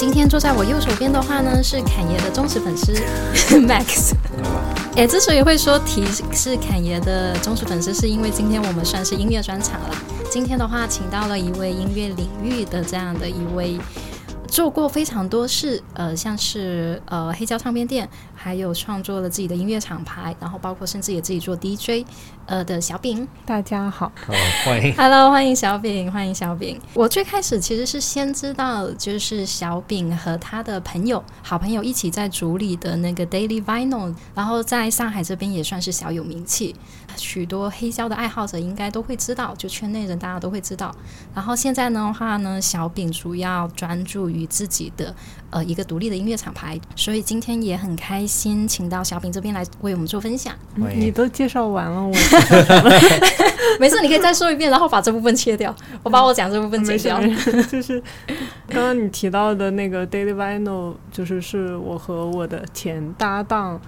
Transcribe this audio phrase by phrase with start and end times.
[0.00, 2.90] 今天坐在我右手边的话呢，是侃爷的忠实粉丝
[3.68, 4.14] Max。
[4.96, 9.94] 哎，之所以会说提是侃爷的忠实粉丝，是因为今天我们算是音乐专场了。
[10.30, 13.78] 今天的话，请到了一位音乐领域的这样的一位。
[14.50, 22.04] 做过非常多事，呃，像是呃黑胶唱片店，还有创作了自己的音乐厂牌，然后包括甚至也自己做 DJ，
[22.46, 23.26] 呃的小饼。
[23.46, 26.80] 大家好，好欢迎， Hello，欢迎小饼，欢迎小饼。
[26.94, 36.74] 我最开始其实是先知道，就是小饼和他的朋友、好朋友一起在主理的那个 Daily Vinyl，然后在上海这边也算是小有名气。
[37.16, 40.94] 许多黑胶的爱好者应该都会知道，就圈内人大家都会知道。
[41.34, 45.14] 然后现在的话呢，小饼主要专注于自己的
[45.50, 50.54] 呃一个独立的音乐厂牌，所以今天也很开心，请到小饼这边来为我们做分享。
[50.74, 52.12] 你都介绍完了，我
[53.78, 57.20] 没事，你可以再说一遍，然后把这部分切掉，我把我讲这部分切掉。
[57.70, 58.02] 就是
[58.68, 63.80] 刚刚你提到的那个 Daily Vinyl，就是是我和我的前搭档。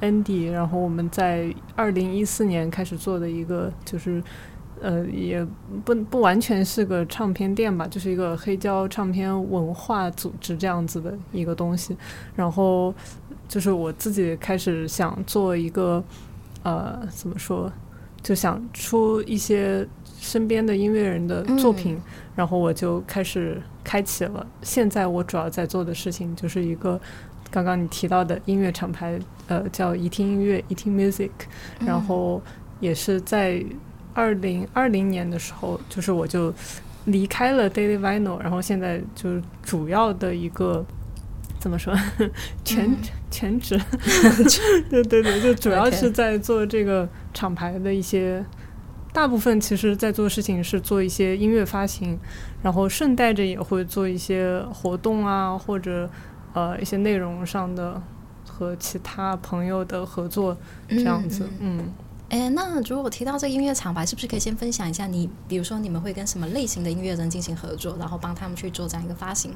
[0.00, 4.22] Andy，然后我们在二零一四年开始做的一个，就是
[4.80, 5.44] 呃，也
[5.84, 11.96] 不不完全是个唱片店吧，就是一个黑胶唱片文化组织这样子的一个东西。
[12.36, 12.94] 然后
[13.48, 16.02] 就是我自己开始想做一个，
[16.62, 17.72] 呃，怎么说，
[18.22, 19.84] 就想出一些
[20.20, 22.00] 身边的音乐人的作品，
[22.36, 24.46] 然后我就开始开启了。
[24.62, 27.00] 现在我主要在做的事情就是一个。
[27.50, 31.30] 刚刚你提到的音乐厂牌，呃，叫一听音乐，一听 music，
[31.80, 32.42] 然后
[32.78, 33.64] 也是在
[34.12, 36.52] 二零二零年的时候，就是我就
[37.06, 40.84] 离开了 Daily Vinyl，然后现在就是主要的一个
[41.58, 41.94] 怎么说
[42.64, 42.94] 全
[43.30, 43.80] 全职，
[44.90, 48.44] 对对对，就主要是在做这个厂牌的一些，
[49.12, 52.18] 大部分其实在做事情是做一些音乐发行，
[52.62, 56.10] 然后顺带着也会做一些活动啊，或者。
[56.58, 58.02] 呃，一些内容上的
[58.44, 60.56] 和其他朋友的合作
[60.88, 61.92] 这样子，嗯，
[62.30, 69.52] 哎，那如果提到这个音乐厂牌，是不是可以先分享一下你，比如说你们会跟什么类型的音乐人进行合作，然后帮他们去做这样一个发行？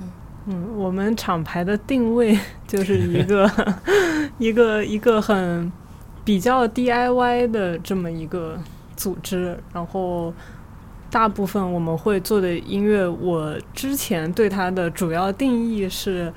[0.00, 0.08] 嗯
[0.46, 2.38] 嗯，我们厂牌的定位
[2.68, 3.50] 就是一个
[4.38, 5.72] 一个一个很
[6.24, 8.56] 比较 DIY 的这么一个
[8.94, 10.32] 组织，然后。
[11.14, 16.32] 大部分我们会做的音乐，我之前对它的主要定义是，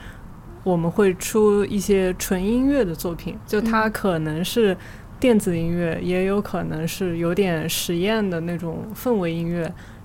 [0.64, 4.78] 我们会出一些纯音乐的作品，就它可能是
[5.20, 9.62] 电子音乐，也有可能是有点实验的那种氛围音乐，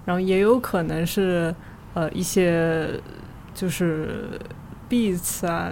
[0.07, 1.55] 然后也有可能是
[1.93, 2.89] 呃一些
[3.53, 4.41] 就是
[4.89, 5.71] beats 啊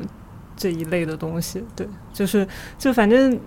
[0.54, 2.46] 这一类的东西，对，就是
[2.76, 3.40] 就反正。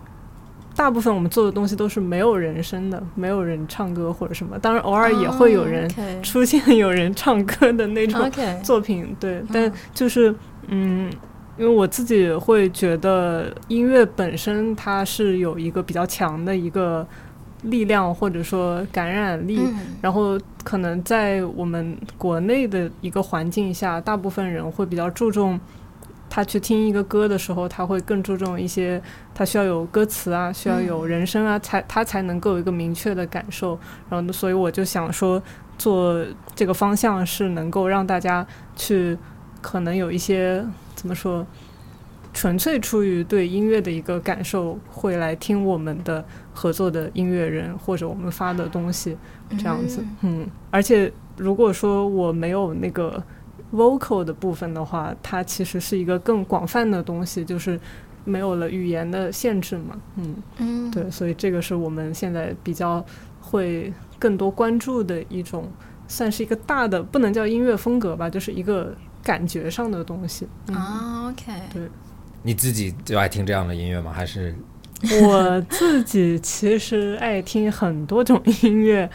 [0.75, 4.57] 大部分我们做的东西都是没有人声的，没有人唱歌或者什么。
[4.57, 5.88] 当然，偶尔也会有人
[6.23, 8.31] 出现有人唱歌的那种
[8.63, 9.44] 作品，对。
[9.53, 10.33] 但就是，
[10.67, 11.12] 嗯，
[11.57, 17.07] 因为我自己会觉得音乐本身它是有一个比较强的一个
[17.63, 19.59] 力量或者说感染力，
[20.01, 25.59] 然后可能在我们国内的一个环境下，大部分人会比较注重。
[26.35, 28.99] 他去听一个歌的时候，他会更注重一些，
[29.35, 33.77] 他需要有歌词啊，需要有人声啊，才他才能够有一个明确的感受。
[34.09, 35.39] 然后，所以我就想说，
[35.77, 38.44] 做这个方向是能够让大家
[38.75, 39.16] 去，
[39.61, 41.45] 可能有一些怎么说，
[42.33, 49.15] 纯粹出于对音乐的一个感受，会来听我们的合作的音乐人或者我们发的东西
[49.51, 50.03] 这样子。
[50.21, 53.24] 嗯，而且如果说我没有那个。
[53.73, 57.79] Vocal 的部分的话，它其实是一个更广泛的东西，就是
[58.23, 59.99] 没有了语言的限制嘛。
[60.15, 63.03] 嗯嗯，对，所以这个是我们现在比较
[63.41, 65.67] 会更多关注的一种，
[66.07, 70.47] 算是一个大的，不能叫音乐风格吧，就是一个感觉上的东西。
[70.71, 71.51] 啊，OK。
[71.73, 71.89] 对，
[72.43, 74.13] 你自己就爱听这样的音乐吗？
[74.13, 74.55] 还是
[75.23, 79.09] 我自己其实爱听很多种音乐，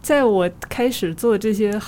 [0.00, 1.78] 在我开始做这些。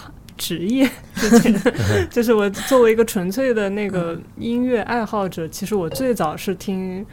[0.41, 1.55] 职业之前，
[2.09, 7.05] 就是我作为一个纯粹的那个音乐爱好者，其实我最早是听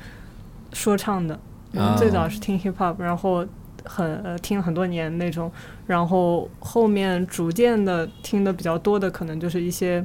[0.71, 1.37] 说唱的，
[1.97, 3.45] 最早是听 hip hop，然后
[3.83, 5.51] 很呃听很多年那种，
[5.85, 10.03] 然后后面逐渐的听的比较多的，可能就是一些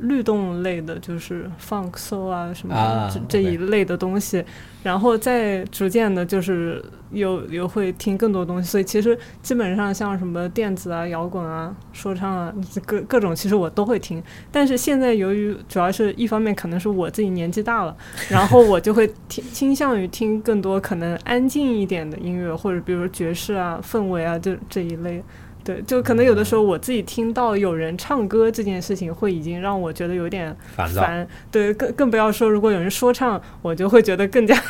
[0.00, 4.44] 律动类的，就是 funk soul 啊什么啊这这一类的东西，
[4.82, 12.52] 然后再逐渐的，就是又又会听更多东西，所以其实基本上像什么电子啊、摇滚啊、说唱啊，
[12.84, 14.22] 各各种其实我都会听。
[14.50, 17.96] 但是现在由于主要是一方面可能是我自己年纪大了，
[18.28, 25.22] 然后我就会听倾向于听更多可能安静一点的音乐，或者比如说爵士啊、氛围啊这这一类。
[25.64, 31.26] 对，就可能有的时候我自己听到有人唱歌这件事情，会已经让我觉得有点烦。
[31.50, 34.54] 对，更更不要说如果有人说唱，我就会觉得更加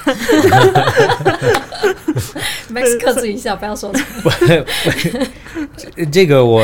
[2.70, 4.06] Max 克制一下，不要说唱。
[5.76, 6.62] 这这个我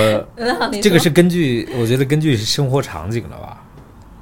[0.81, 3.61] 这个说是根据我觉得根据生活场景的吧？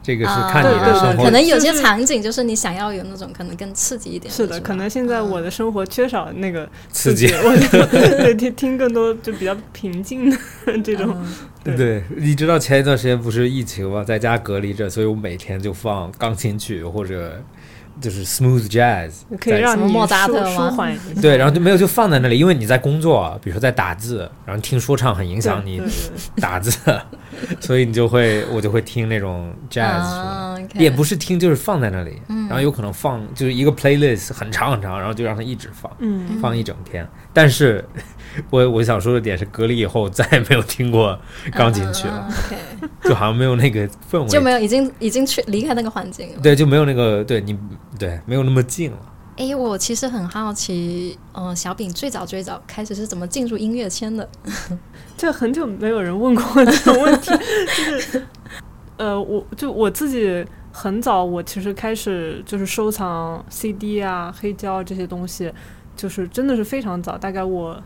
[0.09, 7.27] 这个是啊看你的生活可能有些场景就是你想要有那种可能更刺激一点是的，可能现在我的生活缺少那个刺激。
[7.27, 7.69] 我就
[8.25, 10.39] 对听听更多就比较平静的
[10.83, 11.15] 这种。
[11.63, 14.03] 对，你知道前一段时间不是疫情嘛？
[14.03, 17.45] 在家隔离着，所以我每天就放钢琴曲或者
[18.01, 19.11] 就是 smooth jazz，
[19.41, 20.71] 可以让你舒莫扎特吗？
[20.71, 21.21] 舒缓一下。
[21.21, 25.83] 对，然后就没有就放在那里，因为你在工作，比如说在打字，然后听说唱很影响你
[26.41, 26.73] 打字，
[27.61, 32.47] 所以你就会我就会听那种 jazz，、也不是听，就是放在那里，嗯。
[32.49, 37.07] 然后有可能放就是一个 playlist 很长很长，然后就让它一直放，嗯，放一整天。
[37.35, 37.85] 但是
[38.49, 41.19] 我我想说的点是，隔离以后再也没有听过
[41.53, 42.57] 钢琴曲了，啊，OK，
[43.05, 46.41] 就好像没有那个氛围，就没有已经已经去离开那个环境了。
[46.43, 47.57] 对，就没有那个对你
[47.97, 48.99] 对没有那么近了。
[49.37, 54.29] 哎，我其实很好奇，嗯、小饼最早最早开始是怎么进入音乐圈的？
[55.17, 57.31] 这很久没有人问过这种问题，
[57.77, 58.27] 就是
[58.97, 65.53] 呃，我就我自己很早，我其实开始就是收藏 CD 啊、黑胶这些东西，
[65.95, 67.81] 就是真的是非常早，大概我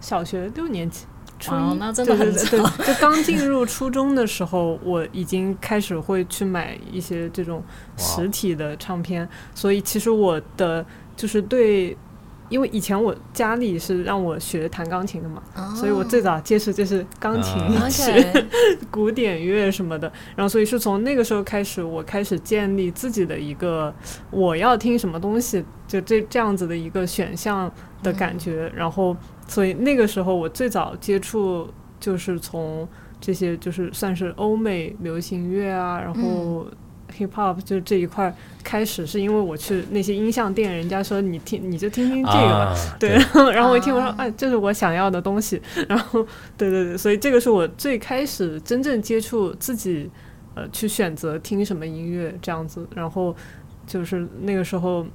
[0.00, 1.04] 小学六年级。
[1.38, 2.70] 初一哦那真的很对对对早。
[2.78, 7.62] 对，就刚进入初中的时候，我已经开始会去买一些这种
[7.96, 10.84] 实体的唱片，所以其实我的
[11.16, 11.96] 就是对，
[12.48, 15.74] 因为以前我家里是让我学弹钢琴的嘛，哦。
[15.74, 18.46] 所以我最早接触就是钢琴啊曲、OK，
[18.90, 23.92] 古典乐什么的，然后所以是从那个时候开始，我开始建立自己的一个
[24.30, 27.70] 我要听什么东西，就这这样子的一个选项
[28.02, 29.16] 的感觉，然后
[29.48, 31.68] 所以那个时候我最早接触
[31.98, 32.86] 就是从
[33.20, 36.66] 这些就是算是欧美流行乐啊，然后。
[37.18, 46.26] Hip hop 就这一块儿开始，是因为我去那些音像店，人家说你听你就听听这个吧，啊、对，然后然后我一听我说，啊哎，这是我想要的东西，然后
[46.56, 50.10] 对对对，所以这个是我最开始真正接触自己，
[50.54, 53.34] 呃，去选择听什么音乐这样子，然后
[53.86, 55.06] 就是那个时候。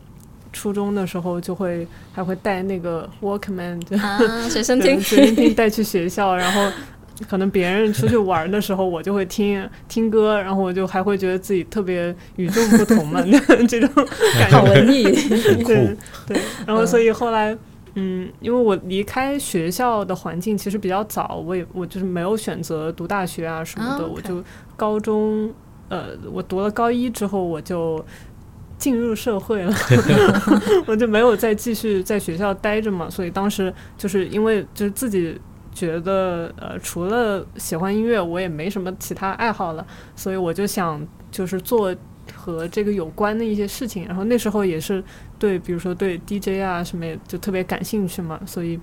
[0.52, 4.18] 初中的时候就会还会带那个 Walkman，就啊，
[4.50, 6.72] 随身对听，随身听带去学校，然后
[7.28, 13.22] 可能别人出去玩的时候，我就会听 听歌，然后我就还会觉得自己特别与众不同嘛，
[13.68, 14.58] 这种感觉。
[14.58, 15.04] 好文艺。
[15.04, 17.58] 对对，然后所以后来，
[17.96, 24.44] 嗯，因为我离开学校的环境其实比较早，我也我就是没有选择读大学啊什么的，啊我就
[24.76, 25.52] 高中，
[25.90, 28.04] 呃，我读了高一之后我就。
[28.78, 29.76] 进入社会了，
[30.88, 35.38] 我就没有再继续在学校待着嘛，所以当时就是因为就是自己
[35.74, 39.86] 觉得呃，除了喜欢音乐，我也没什么其他爱好了，
[40.16, 41.96] 所以我就想就是做
[42.36, 44.06] 和这个有关的一些事情。
[44.06, 45.04] 然后那时候也是
[45.38, 48.80] 对，比如说对 DJ 啊什么也就特别感兴趣嘛，所以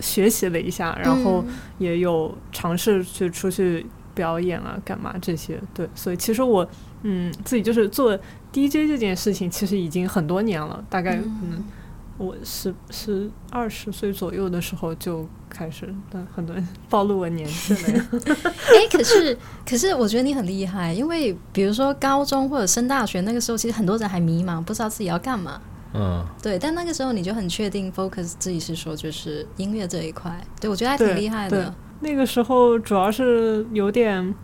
[0.00, 5.60] 学习了一下，然后嗯也有尝试去出去表演啊，干嘛这些。
[5.72, 6.68] 对，所以其实我
[7.02, 8.18] 嗯自己就是做
[8.52, 11.64] DJ 这件事情，其实已经很多年了，大概嗯。
[12.18, 18.08] 我十十二十岁左右的时候就开始，但很多人暴露我年纪了呀。
[18.70, 19.36] 哎，可是
[19.68, 25.60] 可是我觉得你很厉害，因为比如说高中或者升大学那个时候，其实很多人还迷茫，不知道自己要干嘛。
[25.92, 31.74] 嗯，对，但那个时候你就很确定 focus 自己是说就是音乐这一块，对我觉得还挺厉害的。
[31.98, 34.34] 那个时候主要是有点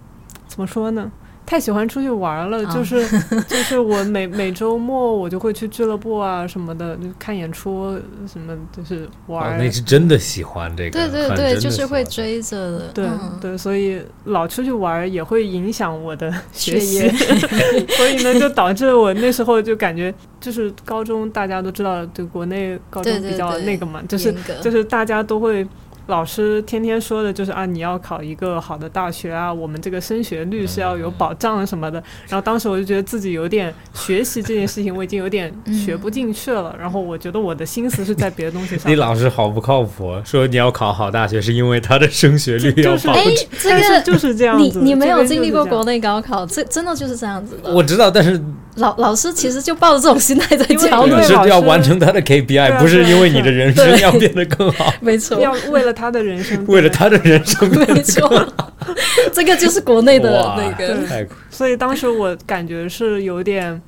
[0.49, 1.11] 怎么说呢？
[1.47, 2.75] 太喜欢出去玩了，啊。
[2.75, 3.07] 就是
[3.47, 9.57] 就是我每每周末我就会去俱乐部啊什么的，就看演出什么，就是玩。
[9.57, 12.89] 那是真的喜欢这个，对对对，就是会追着的。
[12.93, 17.09] 对、嗯、对，所以老出去玩儿也会影响我的学业，
[17.97, 25.67] 所以呢，就导致我那时候就感觉，就是高中大家都知道，就国内高中比较那个嘛，就是就是大家都会
[26.07, 32.03] 老师天天说的就是啊，你要考一个好的大学啊，我们这个升学率是要有保障什么的。
[32.29, 35.53] 然后当时我就觉得自己有点学习这件事情，我已经有点
[35.85, 36.75] 学不进去了。
[36.79, 38.91] 然后我觉得我的心思是在别的东西上。
[38.91, 43.13] 你老师好不靠谱，说你要考好大学是因为他的升学率要保。
[43.13, 43.25] 哎，
[43.59, 44.79] 这个就是这样子。
[44.79, 47.75] 你你没有经历过国内高考，这真的就是这样子的。
[47.75, 48.41] 我知道，但是
[48.77, 54.93] 老老师其实就抱着这种心态在教，你是要完成他的 KPI，不是因为你的人生要变得更好。
[55.01, 56.65] 没错，要为了他的人生。
[56.67, 58.47] 为了他的人生，没错，
[59.33, 61.27] 这个就是国内的那个。
[61.51, 63.81] 所以当时我感觉是有点，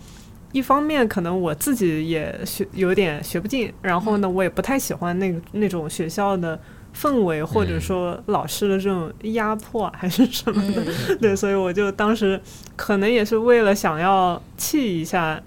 [0.53, 6.59] 一方面可能我自己也学有点学不进，然后呢，我也不太喜欢那个那种学校的
[7.01, 10.83] 氛围，或者说老师的这种压迫还是什么的。
[11.21, 12.41] 对，所以我就当时
[12.75, 15.41] 可能也是为了想要气一下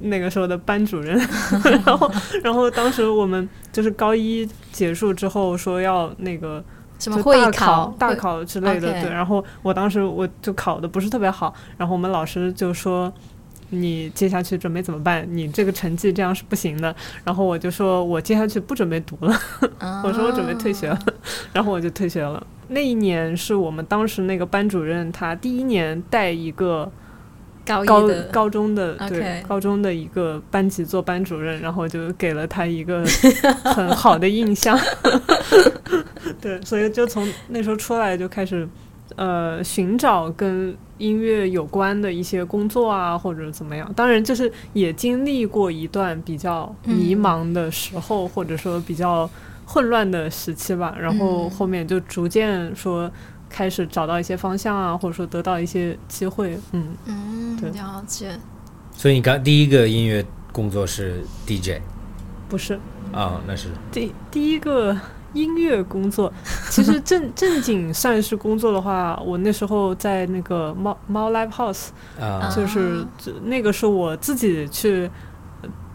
[0.00, 1.18] 那个时候的班主任，
[1.84, 2.10] 然后，
[2.42, 6.62] 然后当时我们就是高一结束之后说要那个。
[7.00, 9.08] 什么会考、大考之类的，对。
[9.08, 13.12] 然后我当时我就考的不是特别好，然后我们老师就说
[13.70, 15.26] ：“你接下去准备怎么办？
[15.30, 16.94] 你这个成绩这样是不行的。”
[17.24, 19.34] 然后我就说：“我接下去不准备读了。”
[20.04, 20.98] 我说：“我准备退学了。
[21.52, 22.44] ”然后我就退学了。
[22.68, 26.90] 那一年是我们当时那个班主任他第一年带一个。
[27.66, 27.84] 高
[28.32, 33.04] 高中的对高中的一个班级做班主任，然后就给了他一个
[33.62, 34.74] 很好的印象。
[36.40, 38.66] 对，所以就从那时候出来就开始
[39.16, 43.90] 呃寻找跟音乐有关的一些工作啊，或者怎么样。
[43.94, 49.28] 当然，就是也经历过一段比较迷茫的时候，或者说比较
[49.64, 50.94] 混乱的时期吧。
[51.00, 53.10] 然后后面就逐渐说。
[53.50, 58.38] 开始找到一些方向啊，或者说得到一些机会，嗯嗯，了解。
[58.92, 61.80] 所以你刚第一个音乐工作是 DJ，
[62.46, 62.78] 不是
[63.10, 63.40] 啊？
[63.46, 64.94] 那是第第一个
[65.32, 66.32] 音乐工作。
[66.70, 71.88] 其实正 正经算是工作的话，我那时候在那个猫猫 Live House，
[72.20, 73.04] 啊，就是
[73.44, 75.10] 那个是我自己去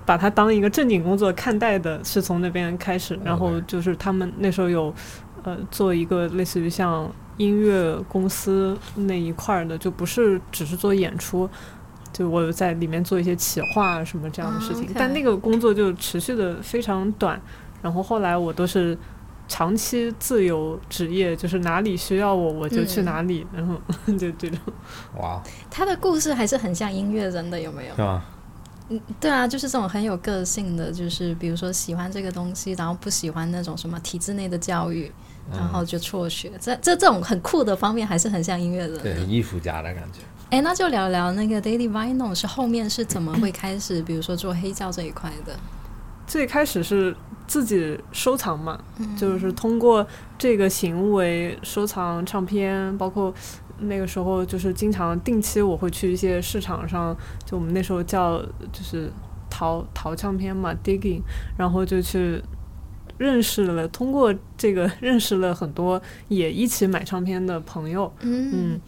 [0.06, 3.20] 把它当一个正经工作看待的，是从那边开始。
[3.24, 4.94] 然后就是他们那时候有
[5.44, 7.12] 呃做一个类似于像。
[7.38, 11.50] 音乐公司那一块儿的就不是只是做演出，
[12.12, 17.42] 就我在里面做一些企划什么这样的事情，但那个工作就持续的非常短。
[17.82, 18.96] 然后后来我都是
[19.48, 23.76] 长期自由职业，就是哪里需要我我就去哪里，然后
[24.18, 24.60] 就这种。
[25.18, 27.96] 哇，他的故事还是很像音乐人的，有没有？
[27.96, 28.24] 是吗？
[28.90, 35.12] 嗯，对啊，就是这种很有个性的，就是比如说喜欢这个东西，然后不喜欢那种什么体制内的教育。
[35.52, 40.20] 然后就辍学，这这这种很酷的方面还是很像音乐人，对艺术家的感觉。
[40.50, 45.54] 哎，那就聊聊那个 Daily Vinyl 是后面是怎么会开始，比如说做黑胶这一块的？
[46.26, 47.14] 最开始是
[47.48, 48.80] 自己收藏嘛，
[49.18, 50.06] 就是通过
[50.38, 53.34] 这个行为收藏唱片，包括
[53.80, 59.12] 那个时候就是经常定期我会去一些市场上，就我们那时候叫就是
[59.50, 61.22] 淘淘唱片嘛，digging，
[61.58, 62.42] 然后就去。
[63.20, 68.12] 认识了，通过这个 认识了很多也一起买唱片的朋友。
[68.22, 68.82] 嗯，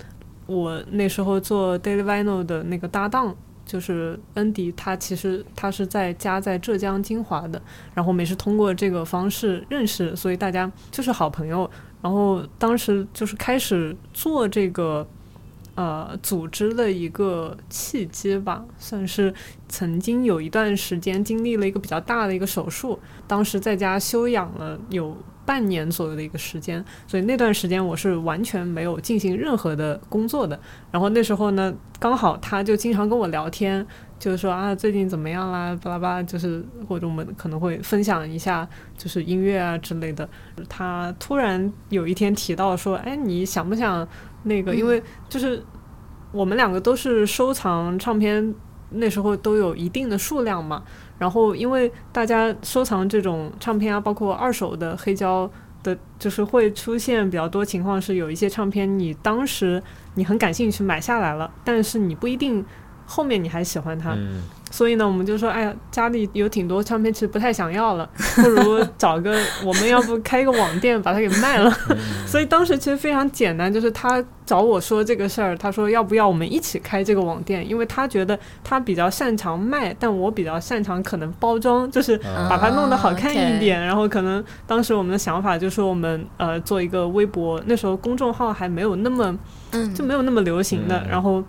[0.48, 3.34] 我那时候做 Daily Vinyl 的那个搭档
[3.66, 7.62] 就是恩迪，他其实他是在家在浙江金华的，
[7.94, 11.70] 然后我们也是通过这个方式认识，所以大家就是好朋友。
[12.02, 15.08] 然后当时就是开始做这个。
[15.78, 19.34] 呃，组织的一个契机吧，算是
[19.68, 30.60] 曾经有一段时间经历了一个比较大的一个手术，当时在家休养了有半年左右的一个时间，所以那段时间我是完全没有进行任何的工作的。
[30.92, 33.86] 然后那时候呢，刚好他就经常跟我聊天，
[34.18, 40.28] 就是说啊，最近怎么样啦，巴拉巴拉，就是或者我们可能会分享一下，就是音乐啊之类的。
[40.68, 44.08] 他突然有一天提到说，哎，你想不想？
[44.48, 45.64] 那个，因为就是
[46.32, 48.54] 我们两个都是收藏唱片，
[48.92, 50.84] 那时候都有一定的数量嘛。
[51.18, 55.50] 然后，因为大家收藏这种唱片啊，包括二手的黑胶
[55.84, 59.82] 的，就是会出现比较多情况，是有一些唱片你当时
[60.16, 62.64] 你很感兴趣买下来了，但是你不一定
[63.06, 64.18] 后面你还喜欢它。
[64.72, 71.72] 所以呢，我们就说，哎呀，家里有挺多唱片，其实不太想要了， 不如找个，我们要不开一个网店把它给卖了。
[72.28, 82.18] 所以当时其实非常简单，就是他找我说这个事儿，他说要不要我们一起开这个网店，因为他觉得他比较擅长卖，但我比较擅长可能包装，就是
[82.50, 83.80] 把它弄得好看一点。
[83.80, 89.38] 然后可能当时我们的想法就是我们呃做一个微博，那时候公众号还没有那么，
[89.94, 91.42] 就没有那么流行的，然后。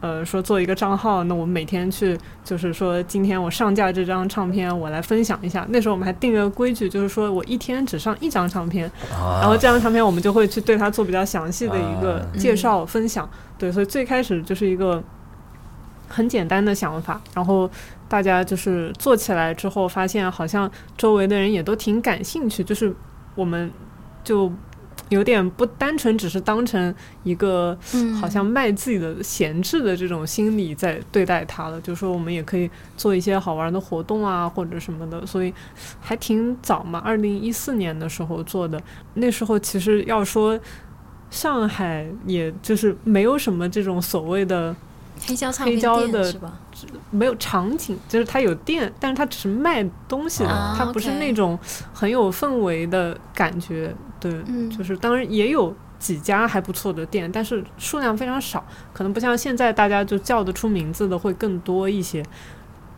[0.00, 5.66] 呃，说做一个账号，那我们每天去，就是说今天我上架这张唱片，我来分享一下。
[5.68, 13.28] 那时候我们还定个规矩，就是说我一天只上一张唱片，然后这张唱片我们就会去对它做比较详细的一个介绍分享。
[13.58, 15.02] 对，所以最开始就是一个
[16.08, 17.70] 很简单的想法，然后
[18.08, 22.94] 大家就是做起来之后，发现好像周围的人也都挺感兴趣，就是
[23.34, 23.70] 我们
[24.24, 24.50] 就。
[25.10, 26.92] 有点不单纯，只是当成
[27.24, 27.76] 一个
[28.18, 31.78] 好像卖自己的闲置的这种心理在对待它了。
[31.82, 35.26] 就是说我们也可以做一些好玩的活动啊，或者什么的。
[35.26, 35.52] 所以
[36.00, 38.80] 还挺早嘛，二零一四年的时候做的。
[39.14, 40.58] 那时候其实要说
[41.30, 44.74] 上海，也就是没有什么这种所谓的
[45.26, 46.58] 黑胶唱片店是吧？
[47.10, 51.58] 没有场景，就是它有店，但是它只是卖东西的，它不是那种
[51.92, 53.92] 很有氛围的感觉。
[54.20, 54.32] 对，
[54.68, 62.22] 就是当然也有几家还不错的店，但是数量非常少，可能不像现在大家就叫得出名字的会更多一些。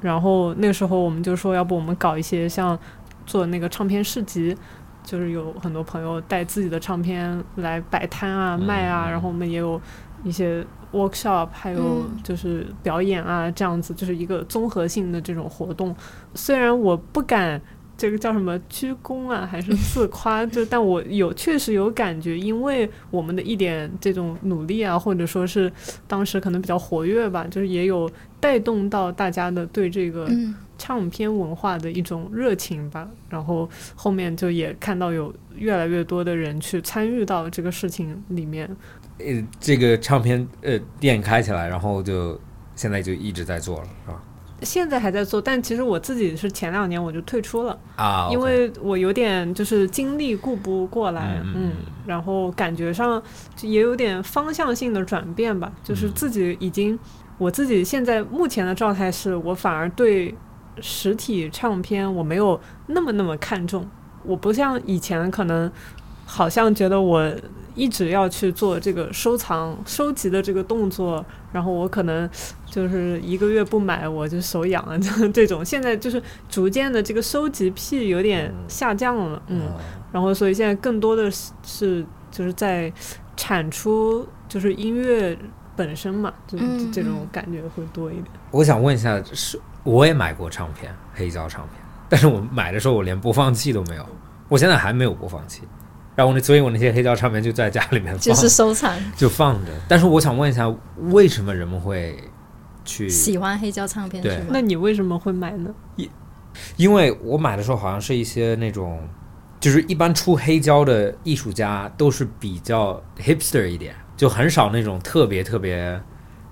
[0.01, 2.79] 然后那时候我们就说，要不我们搞一些像
[3.25, 4.57] 做那个唱片市集，
[5.05, 9.81] 就是有很多朋友带自己的唱片来摆摊啊卖啊，然后我们也有
[10.25, 10.67] 一些。
[10.93, 15.97] workshop 还有就是表演啊，这样子就是一个综合性的这种活动。
[16.35, 17.59] 虽然我不敢
[17.97, 25.71] 这个叫什么鞠躬啊，还是自夸，就但我有确实有感觉，因为我们的一点这种努力啊，或者说是
[26.09, 30.29] 当时可能比较活跃吧，就是也有带动到大家的对这个
[30.77, 33.09] 唱片文化的一种热情吧。
[33.29, 38.69] 然后后面就也看到有越来越多的人去参与到这个事情里面。
[39.19, 42.41] 呃，这个唱片呃店开起来，然后就
[42.75, 44.21] 现在就一直在做了，是吧？
[44.63, 51.73] 现在还在做，但其实我自己是前两年我就退出了啊，因为我有点就是精力顾不过来，嗯，
[52.07, 53.23] 然后感觉上
[53.61, 56.99] 也有点方向性的转变吧，就是自己已经
[57.39, 60.35] 我自己现在目前的状态是我反而对
[60.81, 63.87] 实体唱片我没有那么那么看重，
[64.25, 65.71] 我不像以前可能
[66.33, 67.31] 好像觉得我。
[67.75, 71.25] 一直要去做这个收藏、收集的这个动作，
[71.55, 72.29] 然后我可能
[72.67, 74.99] 就是一个月不买我就手痒了，
[75.33, 75.65] 这种。
[75.65, 79.73] 现在就是逐渐的这个收集癖有点下降了，嗯，
[80.13, 82.93] 然后所以现在更多的是就是在
[83.39, 85.35] 产出，就是音乐
[85.75, 86.59] 本身嘛，就
[86.93, 88.27] 这种感觉会多一点。
[88.51, 94.07] 我想问一下，是我也买过唱片，黑胶唱片，但是我买的时候我连播放器都没有，
[94.51, 95.63] 我现在还没有播放器。
[96.23, 99.73] 然后那，所以我那些黑胶唱片就在家里面放，就是收藏，就放着。
[99.89, 100.73] 但是我想问一下，
[101.11, 102.17] 为什么人们会
[102.85, 104.23] 去喜欢黑胶唱片？
[104.23, 105.75] 对，那你为什么会买呢？
[105.97, 106.09] 因
[106.77, 109.01] 因为我买的时候好像是一些那种，
[109.59, 116.01] 就是一般出黑胶的艺术家都是比较 hipster 一点，就很少那种特别特别，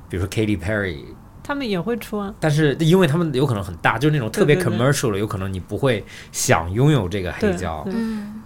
[0.08, 1.04] 比如说 Katy Perry，
[1.44, 2.34] 他们也会出啊。
[2.40, 7.84] 但是因为他们有可能很大，就是那种特别 commercial 的，有可能你不会想拥有这个黑胶。
[7.86, 8.42] 嗯。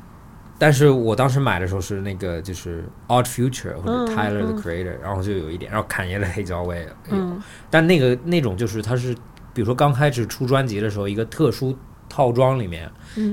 [0.65, 7.37] 但是我当时买的时候是那个就是 Odd Future 或者 Tyler the Creator，然后就有一点，然后侃爷的黑胶我也有，
[7.69, 9.15] 但那个那种就是它是，
[9.53, 11.77] 比如说刚开始出专辑的时候，一个特殊
[12.09, 12.91] 套装里面，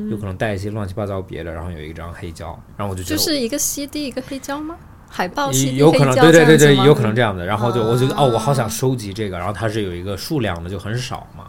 [0.10, 4.76] 有可能带一些乱七八糟别的，然后有一张黑胶，然后我就觉得就是一个 CD 一个黑胶吗？
[5.08, 11.46] 海报有可能对对对对，有可能这样的，然后就我觉得哦，我好想收集这个，然后它是有一个数量的，就很少嘛。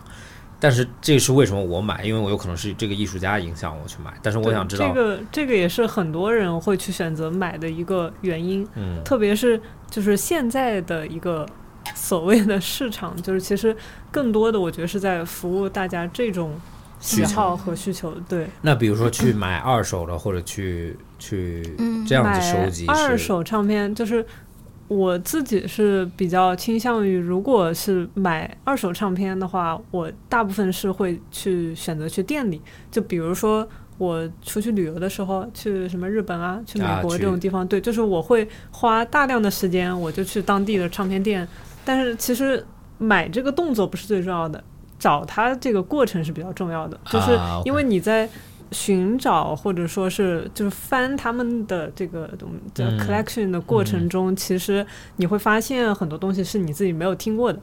[0.62, 2.05] 但是这是为什么我买？
[2.05, 4.14] 因为我有可能是这个艺术家影响我去买。
[4.22, 8.64] 但是我想知道，这个这个也是很多人会去选择买的一个原因。
[8.77, 11.44] 嗯，特别是就是现在的一个
[11.96, 13.77] 所谓的市场，就是其实
[14.12, 16.53] 更多的我觉得是在服务大家这种
[17.01, 18.14] 喜好和需求。
[18.29, 18.46] 对。
[18.61, 21.75] 那比如说去买二手的，或者去去
[22.07, 24.25] 这样子收集二手唱片，就是。
[24.88, 32.60] 我自己是比较倾向于，如果是买二手唱片的话，我大部分是会去选择去店里。
[32.90, 33.66] 就比如说
[33.96, 41.46] 我出去旅游的时候，去什么日本啊，去美国这种地方，对，就是我会花大量的时间，我就去当地的唱片店。
[41.84, 42.64] 但是其实
[42.98, 44.62] 买这个动作不是最重要的，
[44.98, 48.28] 找它这个过程是比较重要的，就是因为你在。
[48.72, 52.28] 寻找或者说是就是翻他们的这个
[52.74, 54.85] 叫 collection 的过程中，其实
[55.16, 57.61] 你会发现很多东西是你自己没有听过的。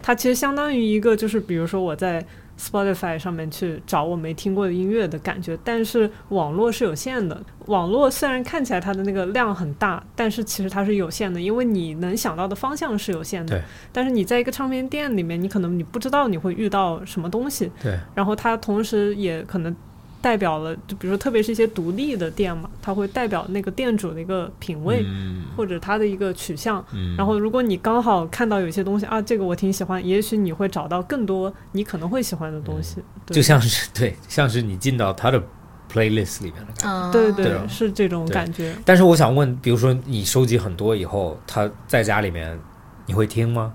[0.00, 2.24] 它其实相当于一个就是，比如说我在
[2.60, 5.58] Spotify 上面去找我没听过的音乐的感觉。
[5.64, 13.60] 但是网络是有限的，网络虽然看起来它的那个量很大，但是其实它是有限的，因为你能想到的方向是有限的。
[13.90, 17.72] 但是你在一个唱片店里面，你可能你不知道你会遇到什么东西。
[17.82, 17.98] 对。
[18.14, 19.74] 然后它同时也可能。
[20.20, 26.84] 代表了，就比如说特别是一些独立的店嘛，它会代表那个店主的一个品味、嗯或者他的一个取向。
[26.92, 32.96] 嗯，然后如果你刚好看到有些东西啊，这个我挺喜欢，也许你会找到更多你可能会喜欢的东西。
[33.24, 35.42] 对就像是对，像是你进到他的
[35.90, 36.88] playlist 里面的感觉。
[36.90, 38.74] 嗯，对对啊是这种感觉。
[38.84, 42.58] 但是我想问，比如说你收集很多以后，他在家里面
[43.06, 43.72] 你会听吗？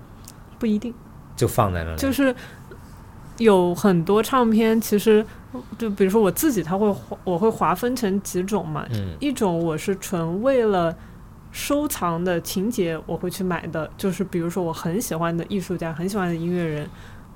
[0.58, 0.94] 不一定，
[1.34, 1.96] 就放在那里？
[1.96, 2.32] 就是
[3.38, 5.26] 有很多唱片，其实
[5.78, 9.16] 就比如说我自己，它会划我会划分成几种嘛，嗯。
[9.20, 10.94] 一种我是纯为了
[11.50, 16.88] 收藏的情节我会去买的，就是比如说我很喜欢的艺术家、很喜欢的音乐人，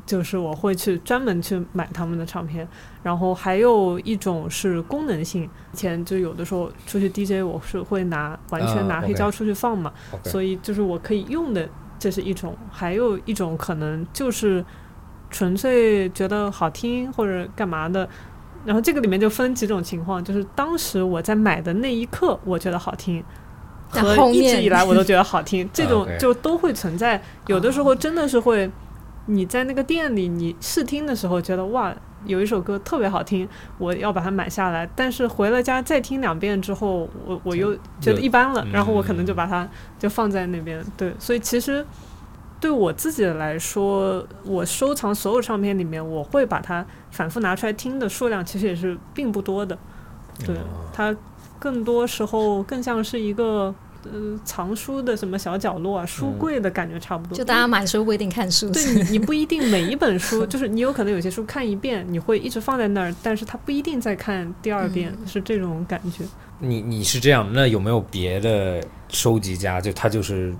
[0.06, 2.66] 就是我会去专门去买他们的唱片。
[3.02, 9.92] 然后还有一种是功能性，以前就有的时候出去 DJ 我是会拿完全啊拿黑胶出去放嘛
[10.24, 14.64] 所以就是我可以用的，这是一种；还有一种可能就是
[15.30, 18.08] 纯粹觉得好听或者干嘛的。
[18.64, 23.22] 然后这个里面就分几种情况，就是当时我在买的那一刻我觉得好听，
[23.88, 27.22] 和一直以 来我都觉得好听， 这种就都会存在。
[27.46, 28.68] 有的时候真的是会，
[29.26, 34.88] 你在那个店里你试听的时候觉得哇，有一首歌特别好听，我要把它买下来。
[34.96, 40.84] 但是回了家再听两遍之后，我我又觉得一般了，嗯然后我可能就把它就放在那边。
[40.96, 41.86] 对，所以其实
[42.60, 49.76] 对我自己来说，我收藏所有唱片里面，我会把它反复拿出来听的数量其实也是并不多的。
[50.44, 50.60] 对，哦
[50.92, 51.14] 它
[51.58, 57.36] 更多时候更像是一个呃藏书的什么小角落啊，书柜的感觉差不多。
[57.36, 66.24] 就大家买书不一定看书，对你， 你不一定每一本书，就是你有可能有些书看一遍，你会一直放在那儿，但是它不一定再看第二遍，是这种感觉。
[66.58, 69.80] 你你是这样，那有没有别的收集家？
[69.80, 70.54] 就他就是，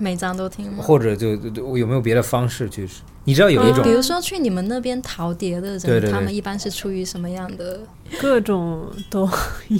[0.00, 0.82] 每张都听吗？
[0.82, 2.88] 或者就就就有没有别的方式去？
[3.24, 7.80] 你知道有一种比如说去你们那边淘碟的人，对对对他们一般是出于什么样的？
[8.20, 9.28] 各种都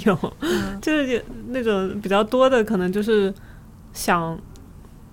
[0.05, 0.33] 有，
[0.79, 3.33] 就是那种比较多的，可能就是
[3.93, 4.39] 想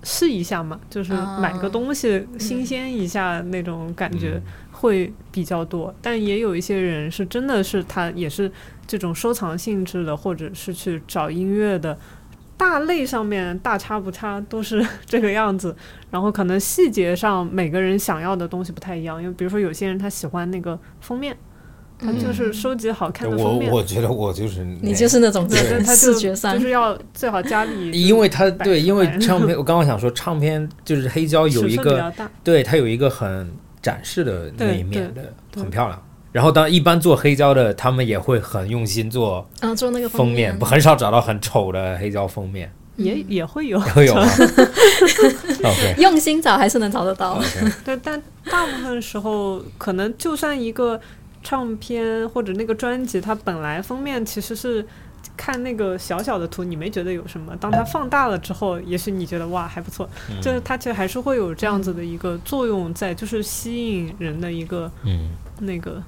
[0.05, 4.40] 试一下嘛，就是买个东西新鲜一下那种感觉
[4.71, 5.92] 会比较多。
[6.03, 8.53] 但也有一些人是真的是他也是
[8.87, 11.99] 这种收藏性质的，或者是去找音乐的。
[12.59, 15.75] 大类上面大差不差都是 这个样子，
[16.11, 21.37] 然后可能细节上每个人想要的东西不太一样，因为比如说有些人他喜欢那个封面，
[21.99, 23.71] 他就是收集好看的我封面。
[23.71, 33.49] 我我觉得我就是你就是那种对，对他就觉就是要最好家里因为他对，因为唱片， 我刚刚想说，唱片就是黑胶有一个，对，它有一个很
[33.81, 36.03] 展示的那一面的，很漂亮。
[36.33, 44.27] 然后当一般做黑胶的，他们也会很用心做啊，做那个封面，不很少找到很丑的黑胶封面，也也会有，会有吗？
[45.64, 47.41] OK 用心找还是能找得到。
[47.85, 51.01] 对，但大部分时候可能就算一个
[51.43, 54.87] 唱片或者那个专辑，它本来封面其实是。
[55.37, 57.55] 看那个小小的图，你没觉得有什么？
[57.61, 66.03] 当它放大了之后，也许你觉得哇还不错，嗯就是它其实还是会有这样子的一个作用在，就是吸引人的一个嗯，那个，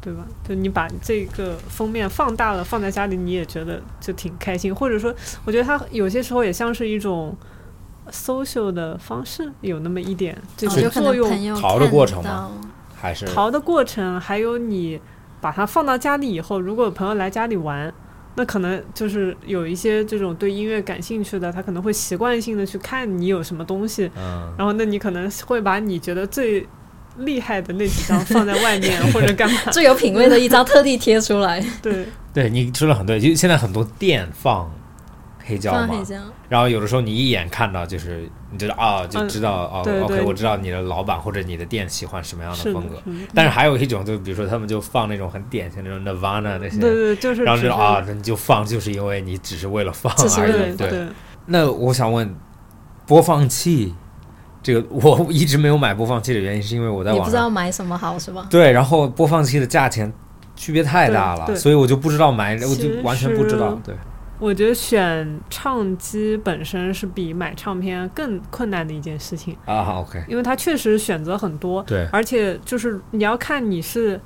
[0.00, 0.24] 对吧？
[0.48, 4.74] 就你把这个封面放大了，放在家里，你也觉得就挺开心。
[4.74, 7.36] 或者说，我觉得它有些时候也像是一种
[8.10, 11.28] social 的方式，有那么一点这哦有可种作用。
[11.28, 12.50] 能朋友淘的过程看吗
[12.94, 15.00] 还是淘的过程，还有你
[15.40, 17.92] 把它放到家里以后，如果有朋友来家里玩。
[18.36, 26.66] 那可能就是有一些这种对音乐感兴趣的，他可能会习惯性的去看你有什么东西，嗯，然后那你可能会把你觉得最
[27.24, 29.58] 厉害的那几张放在外面 或者干嘛？
[29.72, 34.70] 最有品味的一张特地贴出来，对，对你说的很对，就现在很多店放
[35.44, 36.16] 黑胶嘛黑，胶。
[36.48, 43.00] 然后有的时候你一眼看到就是你知道啊，就嗯知道哦对，OK，我知道你的老板或者你的店喜欢什么样的风格。
[43.32, 50.52] 但是还有一种，就比如说他们就放那种很典型的那种 Nirvana 那些，对对，就是然后只就啊，那你就放，就是因为你只是为了放而已。
[50.52, 51.06] 对，对对，
[51.46, 52.34] 那我想问，
[53.06, 53.94] 播放器
[54.62, 58.46] 这个我一直没有买播放器的原因，是因为我在网上不知道买什么好是吧？
[58.50, 60.12] 对，然后播放器的价钱
[60.54, 63.72] 区别太大了，所以我就不知道买，我就完全不知道。
[63.84, 63.94] 对，
[64.38, 74.20] 我觉得选唱机本身是比买唱片更困难的一件事情，啊，OK，因为它确实选择很多，对，而且就是你要看你是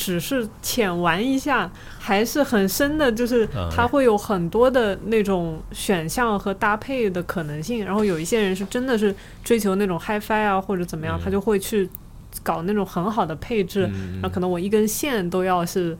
[0.00, 7.84] 只是浅玩一下，还是很深的，就是嗯它会有很多的那种选项和搭配的可能性。
[7.84, 11.86] 然后有一些人是真的是追求那种 HiFi 啊或者怎么样，嗯他就会去
[12.42, 13.86] 搞那种很好的配置。
[13.92, 15.94] 嗯可能我一根线都要是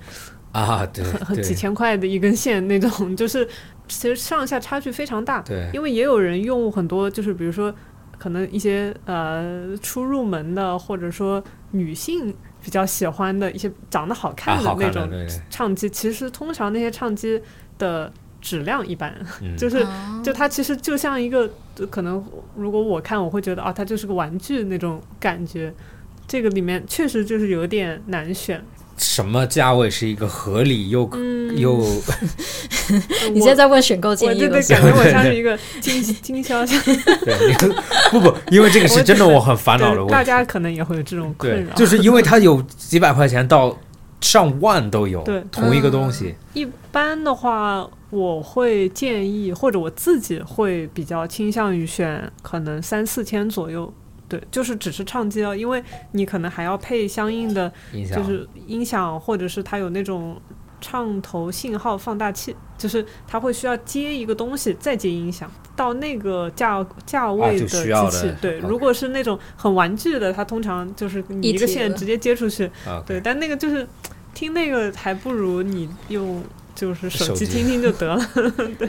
[0.52, 3.46] 啊，对对几千块的一根线那种，就是
[3.86, 5.42] 其实上下差距非常大。
[5.42, 7.72] 对，因为也有人用很多，就是比如说
[8.18, 15.08] 可能一些呃初入门的，或者说女性比较喜欢的一些长得好看的那种
[15.48, 17.40] 唱机，其实通常那些唱机
[17.78, 19.14] 的质量一般，
[19.56, 19.86] 就是
[20.22, 21.50] 就它其实就像一个
[21.90, 22.24] 可能，
[22.56, 25.72] 如果我看我会觉得啊，它就是个玩具那种感觉。
[26.26, 28.64] 这个里面确实就是有点难选。
[29.00, 31.08] 什么价位是一个合理又
[31.56, 31.78] 又？
[33.32, 34.50] 你现在在问选购建议了？
[34.50, 36.78] 对对，感觉我像是一个经经销商。
[37.24, 37.54] 对，
[38.10, 40.12] 不不，因为这个是 真的，我很烦恼的问题。
[40.12, 43.74] 大家可能也会有这种困扰，就是因为它有几百块钱到
[44.20, 46.34] 上万都有，对，同一个东西。
[46.52, 53.90] 一般的话，我会建议，或者我自己会比较倾向于选可能三四千左右。
[54.30, 57.70] 对，就是只是唱机哦，因为你可能还要配相应的，
[58.14, 60.40] 就是音响，或者是它有那种
[60.80, 68.32] 唱头信号放大器，就是它会需要接一个东西再接音响，到那个价价位的机器。
[68.40, 72.70] 对，如果是那种很玩具的，它通常就是你一个线直接接出去。
[73.04, 73.84] 对，但那个就是
[74.32, 76.40] 听那个还不如你用
[76.76, 78.24] 就是手机听听就得了。
[78.78, 78.88] 对。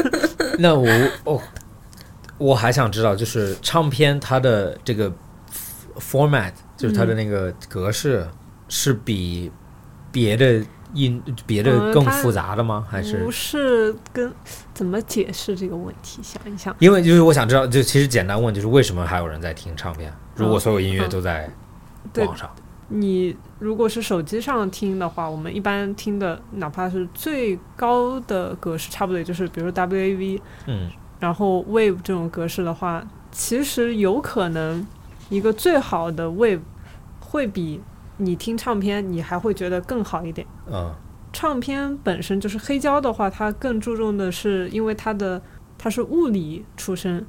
[0.58, 0.88] 那我
[1.24, 1.38] 哦。
[2.38, 5.12] 我还想知道，就是唱片它的这个
[5.98, 8.26] format，就是它的那个格式，
[8.68, 9.50] 是比
[10.12, 12.86] 别的音别的更复杂的吗？
[12.88, 13.94] 还是不是？
[14.12, 14.32] 跟
[14.72, 16.22] 怎么解释这个问题？
[16.22, 16.74] 想一想。
[16.78, 20.12] 因为就是我想知道，就其实简单问，就是为什么还有人在听唱片？
[20.36, 21.50] 如果所有音乐都在
[22.18, 22.48] 网上，
[22.86, 30.88] 你如果是手机上听的话，我们一般听的，哪怕是最高的格式，差不多也就是比如说 WAV，嗯。
[31.20, 34.86] 然后 Wave 这种格式的话，其实有可能
[35.28, 36.60] 一个最好的 Wave
[37.20, 37.80] 会比
[38.18, 40.46] 你听唱片你还会觉得更好一点。
[40.70, 40.94] 嗯，
[41.32, 45.42] 唱片本身就是黑胶的话，它更注重的是因为它的
[45.76, 47.26] 它是物理出身，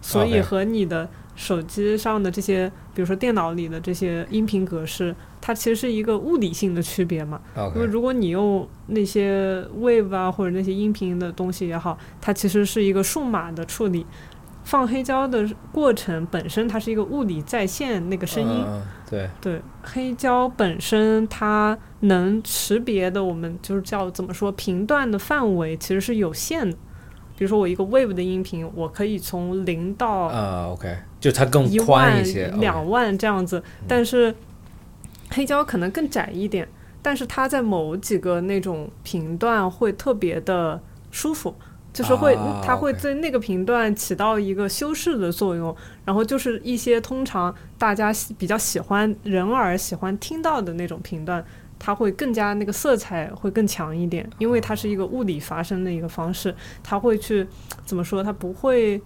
[0.00, 5.14] 所以和你的手机上的这些，比如说电脑里的这些音频格式。
[5.40, 7.40] 它其实是一个物理性的区别嘛，
[7.74, 14.04] 因为如果你用那些 wave 啊或者那些音频的东西也好，它其实是一个数码的处理，
[14.64, 18.64] 放黑胶的过程本身它是一个物理在线那个声音，
[19.08, 19.30] 对。
[19.40, 26.76] 对，黑胶本身它能识别的我们就是叫怎么说频段的范围其实是有限的，
[27.36, 34.34] 比如说我一个 wave 的音频，我可以从零到啊 OK，就它更宽一些，两万这样子，但是。
[35.30, 36.66] 黑胶可能更窄一点，
[37.02, 41.54] 但是它在某几个那种频段会特别的舒服，
[41.92, 51.44] 就是会它会在那个频段起到一个修饰的作用，然后就是一些通常大家比较喜欢人耳喜欢听到的那种频段，
[51.78, 57.46] 它会更加那个色彩会更强一点，因为它是一个物理发声的一个方式，它会去
[57.84, 59.00] 怎么说，它不会。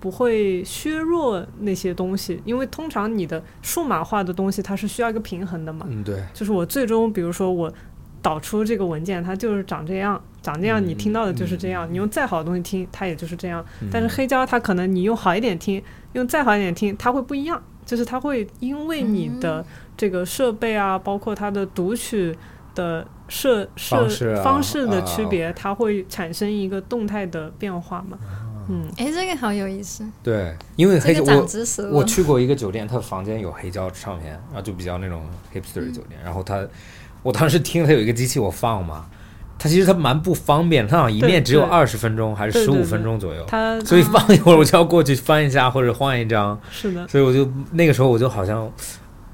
[0.00, 5.86] 不会削弱那些东西，因为通常你的数码化的东西它是需要一个平衡的嘛。
[5.88, 6.22] 嗯，对。
[6.32, 7.72] 就是我最终，比如说我
[8.20, 11.88] 导出这个文件，它就是长这样，长这样，你听到的就是这样。
[11.90, 13.64] 你用再好的东西听，它也就是这样。
[13.90, 15.82] 但是黑胶它可能你用好一点听，
[16.12, 17.62] 用再好一点听，它会不一样。
[17.84, 19.64] 就是它会因为你的
[19.96, 22.36] 这个设备啊，包括它的读取
[22.74, 24.06] 的设设
[24.42, 28.18] 方式的区别，它会产生一个动态的变化嘛。
[28.70, 30.04] 嗯，哎，这个好有意思。
[30.22, 31.46] 对，因为黑我
[31.90, 35.22] 我去过一个酒店，他房间有黑胶唱片，然后就比较那种
[35.54, 36.20] hipster 的酒店。
[36.22, 36.62] 然后他，
[37.22, 39.06] 我当时听他有一个机器，我放嘛，
[39.58, 46.60] 他其实他蛮不方便，他好像一面只有二十分钟还是十五分钟左右，他所以放一会儿我就要过去翻一下或者换一张。
[46.70, 48.70] 是的，所以我就那个时候我就好像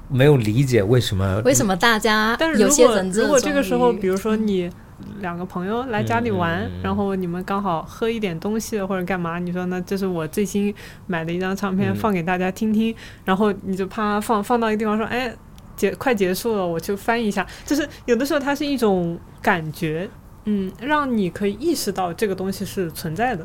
[0.07, 4.71] 没有理解为什么为什么大家，但是如果如果这个时候，比如说你。
[5.19, 9.39] 两个朋友来家里玩，然后你们刚好喝一点东西或者干嘛？
[9.39, 10.73] 你说那这是我最新
[11.07, 12.95] 买的一张唱片，放给大家听听。
[13.23, 15.33] 然后你就啪放放到一个地方，说：“哎，
[15.75, 20.09] 结快结束了，我去翻一下。”就是有的时候它是一种感觉，
[20.45, 23.43] 嗯，让你可以意识到这个东西是存在的。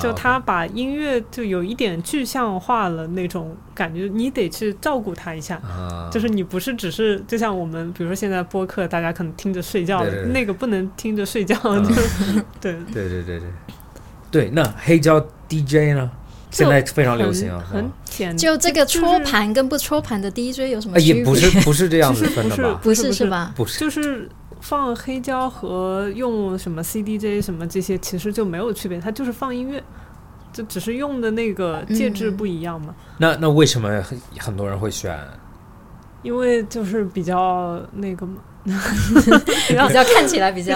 [0.00, 5.60] 就他把音乐就有一点具象化了那种感觉，你得去照顾他一下。
[6.10, 11.56] 就是你不是只是就像我们，比如说现在播客，大家可能听着睡觉，那个不能听着睡觉。
[12.60, 13.42] 对对对对对
[14.30, 14.50] 对。
[14.50, 16.10] 那黑胶 DJ 呢？
[16.50, 17.64] 现在非常流行啊。
[17.66, 21.20] 很简，就这个戳盘跟不戳盘的 DJ 有什么区别？
[21.20, 22.78] 也不是不是这样子分的吧？
[22.82, 23.52] 不是是吧？
[23.56, 24.28] 不是，就是。
[24.62, 29.82] 放黑胶和用什么 CDJ 什么这些其实就没有区别，它就是放音乐，
[30.52, 32.94] 就只是用的那个介质不一样嘛。
[33.18, 35.18] 那那为什么很很多人会选？
[36.22, 40.74] 因为就是比较那个嘛， 比较看起来比较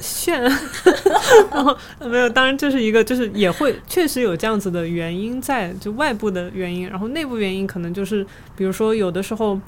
[0.00, 0.42] 炫。
[1.52, 9.58] 然后没有，当然这是一个，就是也会确实有这样子的原因在，就外部的原因，然后内部原因可能就是，比如说有的时候。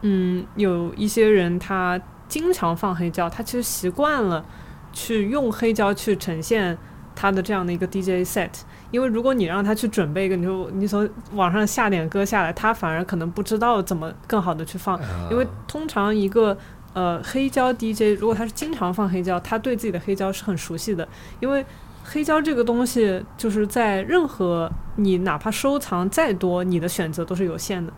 [0.00, 4.44] 嗯，有一些人他经常放黑胶，他其实习惯了
[4.92, 6.76] 去用黑胶去呈现
[7.14, 8.50] 他的这样的一个 DJ set。
[8.90, 14.98] 因为如果你让他去准备一个，你就你从网上下点歌下来，他反而可能不知道怎么更好的去放。
[15.30, 16.56] 因为通常一个
[16.94, 21.06] 呃黑胶 DJ，如果他是经常放黑胶，他对自己的黑胶是很熟悉的。
[21.40, 21.64] 因为
[22.02, 27.92] 黑胶这个东西，就是在任何你哪怕收藏再多，你的选择都是有限的。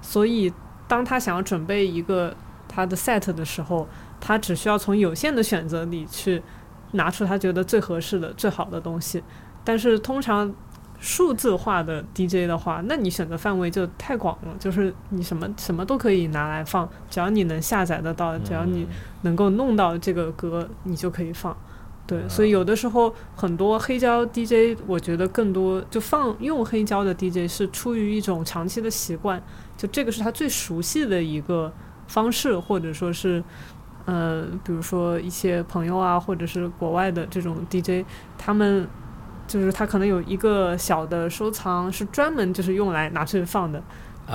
[0.00, 0.52] 所以
[0.86, 2.32] 当他想要准备一个
[2.78, 3.88] 他的 set 的时候，
[4.20, 6.40] 他只需要从有限的选择里去
[6.92, 9.20] 拿出他觉得最合适的、最好的东西。
[9.64, 10.54] 但是通常
[11.00, 18.86] 数字化的 DJ 的话，那你选择范围就太广了，就是你什么什么都可以拿来放，只要你能下载得到，只要你
[19.22, 21.56] 能够弄到这个歌，你就可以放。
[22.06, 29.42] 对，所以有的时候很多黑胶 DJ，我觉得更多就放用黑胶的 DJ 是出于一种长期的习惯，
[29.76, 31.72] 就这个是他最熟悉的一个
[32.08, 33.40] 方式，或者说是，
[34.06, 38.04] 呃，比如说一些朋友啊，或者是国外的这种 DJ，
[38.36, 38.88] 他们。
[39.46, 43.82] 就是他可能有一个小的收藏，是专门就是用来拿去放的。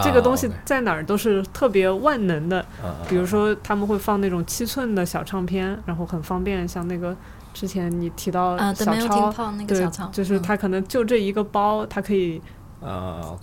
[0.01, 2.65] 这个东西在哪儿都是特别万能的。
[3.07, 6.67] 比如说他们会放那种七寸的小唱片，然后很方便。
[6.67, 7.15] 像那个
[7.53, 9.31] 之前你提到小超，
[9.67, 12.41] 对，就是他可能就这一个包，他可以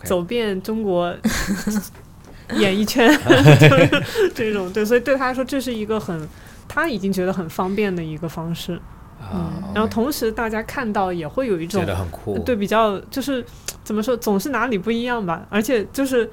[0.02, 1.14] 走遍中国
[2.56, 3.08] 演艺圈，
[3.60, 4.72] 就是这种。
[4.72, 6.28] 对，所以对他来说，这是一个很
[6.68, 8.80] 他已经觉得很方便的一个方式。
[9.32, 13.44] 嗯，然后同时大家看到也会有一种觉得很酷，对，比较就是
[13.84, 15.46] 怎么说，总是哪里不一样吧。
[15.50, 16.28] 而且就是，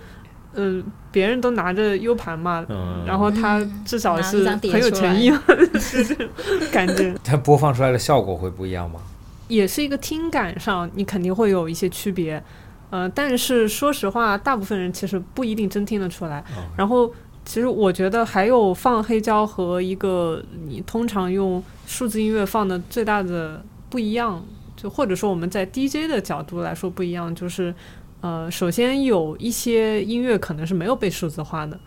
[0.53, 2.65] 嗯，别人都拿着 U 盘嘛，
[3.05, 5.31] 然后他至少是很有诚意，
[5.79, 6.27] 是这种
[6.71, 7.13] 感觉。
[7.23, 9.01] 它播放出来的效果会不一样吗？
[9.49, 12.41] 也是一个听感上，你肯定会有一些区别。
[12.89, 16.43] 呃，但是说实话，大部分人其实不一定真听得出来。
[16.75, 17.11] 然后。
[17.49, 24.45] 其实我觉得还有放黑胶和一个你通常用数字音乐放的最大的不一样，
[24.75, 27.73] 就或者说我们在 DJ 的角度来说不一样，就是
[28.19, 31.79] 呃，首先有一些音乐可能是没有被数字化的，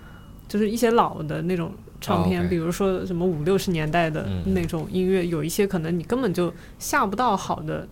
[0.48, 7.86] 就是一些老的那种唱片，比如说什么五六十年代的那种音乐，有一些可能你根本就下不到好的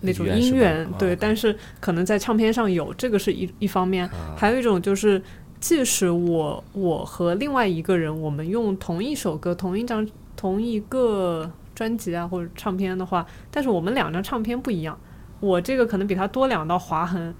[0.00, 5.22] 那种音源，对，但是可能在唱片上有，这个是一一方面，还有一种就是。
[5.60, 10.06] 即使我我和另外一个人，我们用同一首歌、同一张、
[10.36, 14.96] 同一个专辑啊，或者唱片的话，但是我们两张唱片不一样。
[15.40, 17.34] 我这个可能比他多两道划痕，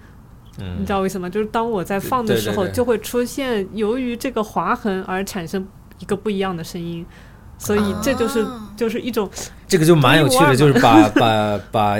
[0.80, 1.30] 你知道为什么？
[1.30, 5.64] 就是当我在放的时候，就会出现由于这个划痕而产生
[6.00, 7.06] 一个不一样的声音，
[7.56, 8.44] 所以这就是
[8.76, 9.30] 就是一种
[9.68, 11.96] 这个就蛮有趣的，就是把 把把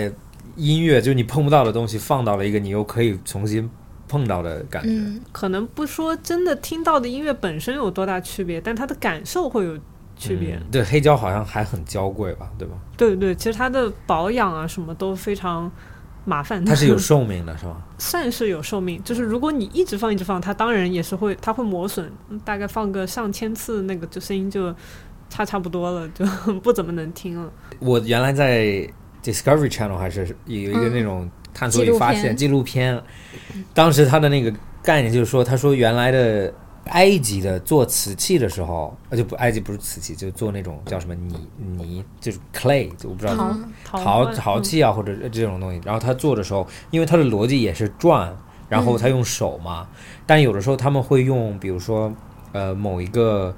[0.59, 3.71] 音乐，就是你碰不到的东西，放到了一个你又可以重新。
[4.11, 9.79] 碰到的感觉，可能不说真的听到的音乐本身有多大区别，但它的感受会有
[10.17, 10.59] 区别。
[10.73, 12.75] 对，黑胶好像还很娇贵吧，对吧？
[12.97, 15.71] 对对，其实它的保养啊什么都非常
[16.25, 16.65] 麻烦。
[16.65, 17.77] 它是有寿命的，是吧？
[18.01, 22.11] 算是有寿命，就是如果你一直放一直放，它当然也是会，它会磨损，
[22.47, 24.75] 大概放个上千次，那个就声音就
[25.29, 26.25] 差差不多了，就
[26.65, 27.53] 不怎么能听了。
[27.79, 28.89] 我原来在
[29.33, 31.31] Discovery Channel 还是有一个那种。
[31.55, 33.03] 探索与发现纪录片，
[33.75, 36.55] 当时他的那个概念就是说，他说原来的
[36.91, 45.81] 埃及的做瓷器的时候，呃，就不埃及不是瓷器，就做那种叫什么泥泥，就是 clay，就我不知道陶陶器啊或者这种东西。
[45.85, 48.33] 然后他做的时候，因为他的逻辑也是转，
[48.69, 49.89] 然后他用手嘛，
[50.27, 52.15] 但有的时候他们会用，比如说
[52.53, 53.53] 呃某一个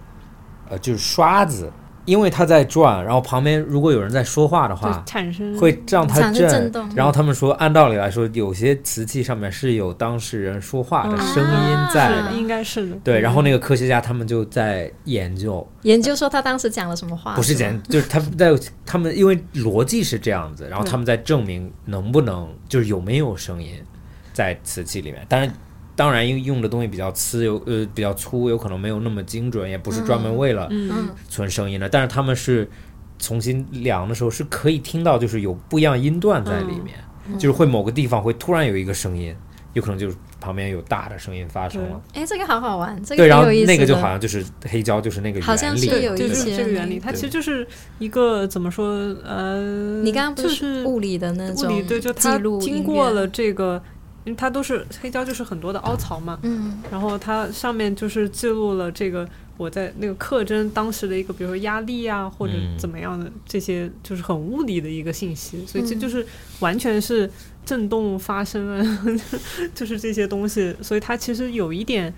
[0.71, 1.71] 呃就是刷子。
[2.11, 6.73] 因为它在转，然后旁边如果有人在说话的话，产生会让它震。
[6.93, 12.97] 然后他们说，按道理来说，有些瓷器上面是有当事人说话的声音在，应该是的。
[13.05, 17.37] 对，然后那个科学家他们就在研究，研究说他当时讲了什么话。
[17.37, 18.51] 不是讲，就是他们在
[18.85, 23.71] 他们因为逻辑是这样子，然后他们在证明能不能就是有没有声音
[24.33, 25.49] 在瓷器里面，当然。
[26.01, 30.67] 当然，因为用的东西比较粗，有呃比较粗，有可能没有那么精准，也不是专门为了
[31.29, 31.87] 存声音的。
[31.87, 32.67] 但是他们是
[33.19, 39.37] 重新量的时候是可以听到，就是有不一样音段在里面，就是会某个地方会突然有一个声音，
[39.75, 42.01] 有可能就是旁边有大的声音发生了。
[42.15, 48.87] 哎，这个好好玩，这个对，然后那个就好像就是黑胶，就是那个好像是有一些这个原理，它其实就是一个怎么说
[49.23, 53.83] 呃，你刚刚不是物理的那种物理对，就它经过了这个。
[54.25, 66.27] 因为它都是黑胶，就是很多的凹槽嘛，嗯，然后它上面就是记录了这个我在那个刻针当时的一个，比如说压力啊，或者怎么样的这些，就是很物理的一个信息，所以这就是
[66.61, 67.31] 完全是
[67.65, 69.09] 震动发生啊，
[69.75, 72.13] 就是这些东西，所以它其实有一点，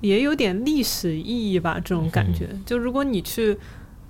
[0.00, 2.48] 也有点历史意义吧，这种感觉。
[2.64, 3.56] 就如果你去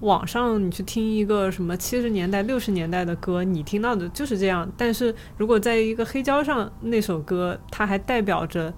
[0.00, 4.70] 网上，你去听一个什么七十年代、六十年代的歌，你听到的就是这样。
[4.76, 8.72] 但是如果在一个黑胶上，那首歌它还代表着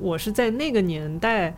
[0.00, 1.54] 我是在那个年代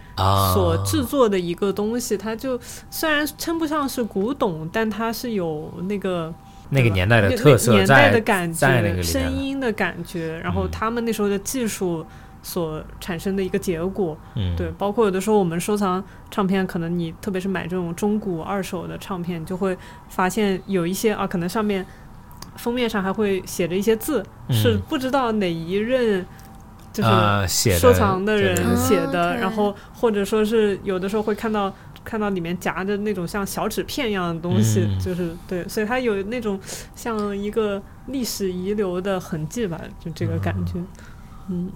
[0.52, 2.60] 所制作的一个东西，它就
[2.90, 6.34] 虽然称不上是古董，但它是有那个
[6.68, 12.04] 那个年代的特色、年代的感觉、声音的感觉，然后他们那时候的技术。
[12.46, 19.76] 所产生的一个结果，嗯，对，包括有的时候我们收藏唱片，可能你特别是买这种中古二手的唱片，就会
[20.08, 21.84] 发现有一些啊，可能上面
[22.54, 26.24] 封面上还会写着一些字，是不知道哪一任
[26.92, 27.10] 就是
[27.76, 31.74] 收藏的人写的，然后或者说是有的时候会看到
[32.04, 36.60] 看到里面夹着那种像小纸片一样的东西，就是对，所以它有那种
[36.94, 40.74] 像一个历史遗留的痕迹吧，就这个感觉。
[40.76, 40.86] 嗯，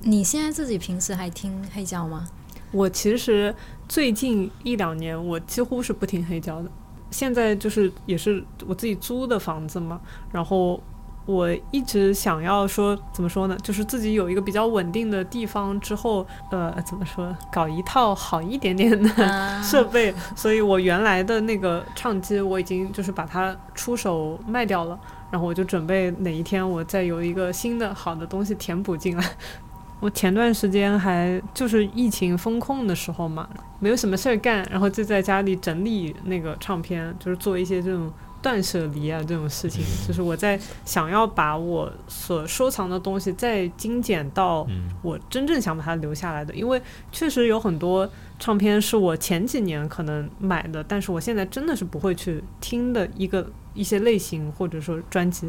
[0.03, 2.27] 你现在自己平时还听黑胶吗？
[2.73, 3.55] 我其实
[3.89, 6.71] 最近一两年我几乎是不听黑胶的。
[7.11, 10.01] 现在就是也是我自己租的房子嘛，
[10.31, 10.81] 然后
[11.27, 19.09] 我一直想要说怎么说呢，就是自己有一个比较稳定的地方之后，呃，怎么说，搞一套好一点点的
[19.62, 20.14] 设备。
[20.37, 24.99] 所以我原来的那个唱机我已经就是把它出手卖掉了。
[25.31, 29.24] 然后我就准备哪一天我再有一个新的好的东西填补进来。
[30.01, 33.47] 我前段时间还就是疫情封控的时候嘛，
[33.78, 38.11] 没有什么事儿干，然后就在家里整理那个唱片，就是做一些这种
[38.41, 39.85] 断舍离啊这种事情。
[40.09, 44.66] 就是我在想要把我所收藏的东西再精简到
[45.03, 46.81] 我真正想把它留下来的，因为
[47.12, 48.09] 确实有很多
[48.41, 53.47] 唱片是我前几年可能买的，但是我现在真的是不会去听的一个。
[53.72, 55.49] 一些类型或者说专辑，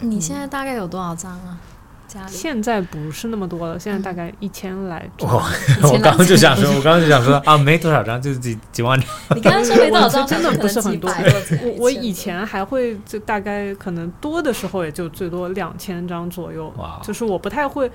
[0.00, 1.60] 你现在大概有多少张啊？
[2.08, 5.30] 家里现在不是那么多了，现在大概一千来张。
[5.30, 9.08] 我刚刚就想说，我刚刚就想说啊，没多少张，就是几几万张。
[9.36, 11.10] 你刚刚说没多少张， 真的不是很多。
[11.10, 16.72] 我我以前还会就大概可能多的时候也就最多两千张左右。
[17.02, 17.90] 就是我不太会，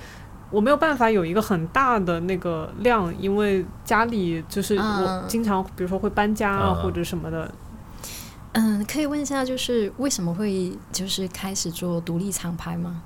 [0.54, 7.52] 我没有办法有一个很大的那个量，因为家里就是我经常比如说会搬家啊或者什么的。
[8.52, 13.02] 嗯，可以问一下，就是为什么会就是开始做独立厂牌吗？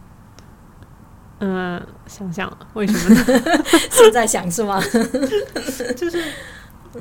[1.40, 3.64] 嗯，想想为什么呢？
[3.90, 4.82] 现在想是吗？
[5.96, 6.22] 就是，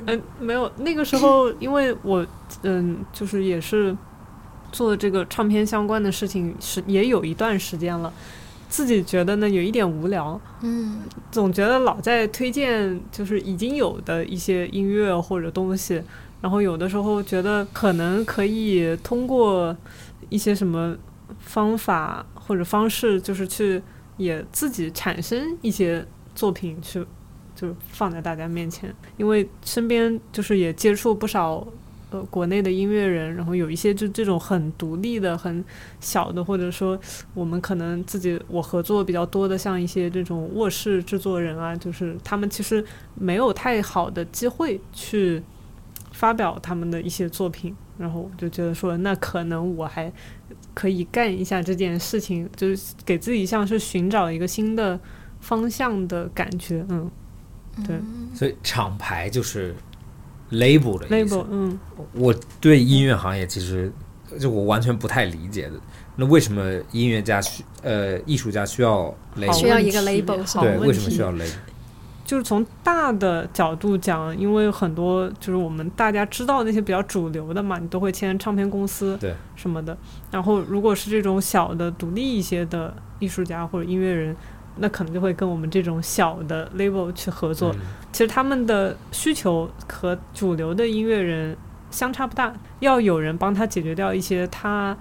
[0.05, 2.25] 嗯，没有那个时候，因为我
[2.61, 3.93] 嗯，就是也是
[4.71, 8.13] 做这个唱片相关的事情，是也有一段时间了，
[8.69, 11.01] 自己觉得呢有一点无聊，嗯，
[11.31, 16.01] 总觉得老在推荐就是已经有的一些音乐或者东西。
[16.39, 19.75] 然后有的时候觉得可能可以通过
[20.29, 20.95] 一些什么
[21.39, 23.81] 方法或者方式，就是去
[24.17, 26.05] 也自己产生一些
[26.35, 27.03] 作品去，
[27.55, 28.93] 就是放在大家面前。
[29.17, 31.65] 因为身边就是也接触不少
[32.09, 35.63] 呃国内的音乐人，然后有一些就这种很独立的、很
[35.99, 36.99] 小的，或者说
[37.33, 42.83] 我们可能自己我合作比较多的，像一些这种卧室制作人啊，就是他们其实
[43.15, 45.43] 没有太好的机会去。
[46.13, 50.11] 发表他们的一些作品，然后我就觉得说，那可能我还
[50.73, 54.99] 可以干一下这件事情，就是给自己像是寻找一个新的
[55.41, 57.11] 方向的感觉，嗯，
[57.85, 57.99] 对。
[58.33, 59.75] 所以厂牌就是
[60.51, 61.45] label 的意思。
[61.49, 61.79] 嗯，
[62.13, 63.91] 我对音乐行业其实
[64.39, 65.73] 就我完全不太理解的。
[66.15, 69.53] 那为什么音乐家需呃艺术家需要 label？
[69.53, 70.61] 需要一个 label？
[70.61, 71.51] 对，为什么需要 label？
[72.25, 79.97] 就是从大的角度讲，因为很多就是我们大家知道那些比较主流的嘛，你都会签唱片公司，对什么的。
[80.29, 84.35] 然后如果是这种小的、独立一些的艺术家或者音乐人，
[84.79, 87.75] 那可能就会跟我们这种小的 label 去合作。
[88.11, 91.55] 其实他们的需求和主流的音乐人
[91.91, 94.95] 相差不大，要有人帮他解决掉一些他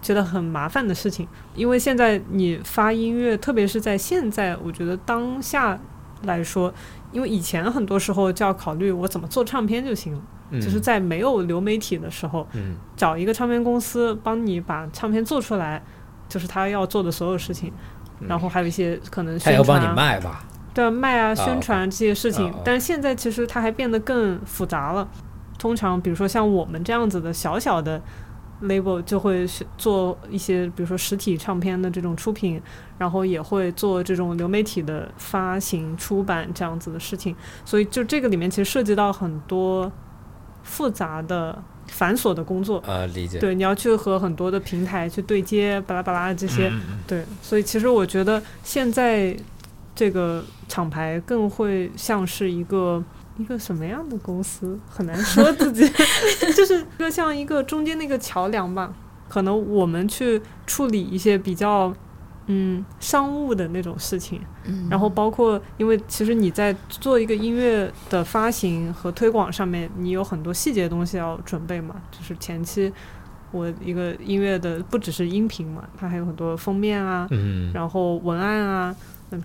[0.00, 1.26] 觉得很麻烦的事情。
[1.54, 5.78] 因为现在你发音乐，特别是在现在，我觉得当下。
[6.24, 6.74] 来说，
[7.12, 10.20] 因为以前很多时候就要考虑我怎么做唱片就行了，
[10.60, 12.44] 就是在没有流媒体的时候，
[12.96, 15.80] 找一个唱片公司帮你把唱片做出来，
[16.28, 17.72] 就是他要做的所有事情，
[18.26, 22.52] 然后还有一些可能宣传，要帮你卖吧，对，卖啊，宣传这些事情。
[22.64, 25.06] 但现在其实它还变得更复杂了。
[25.58, 28.00] 通常，比如说像我们这样子的小小的。
[28.60, 29.46] label 就会
[29.76, 32.60] 做一些，比如说实体唱片的这种出品，
[32.98, 37.36] 然后也会做这种流媒体的发行、出版这样子的事情。
[37.64, 39.92] 所以，就这个里面其实涉及到很多
[40.64, 41.56] 复杂的、
[41.88, 42.82] 繁琐的工作。
[42.86, 43.38] 呃，理解。
[43.38, 46.72] 对，你要去和很多的平台去对接，巴拉巴拉这些。
[47.06, 49.36] 对，所以其实我觉得现在
[49.94, 53.02] 这个厂牌更会像是一个
[53.36, 55.88] 一个什么样的公司，很难说自己，
[56.56, 58.92] 就是一个像一个中间那个桥梁吧。
[59.28, 61.92] 可能我们去处理一些比较
[62.48, 64.40] 嗯商务的那种事情，
[64.90, 72.92] 然后包括因为其实你在做一个音乐的发行和推广上面，你有很多细节的东西要准备嘛，就是前期。
[73.50, 78.94] 我一个音乐的不只是音频嘛，它还有很多封面啊，嗯，然后文案啊，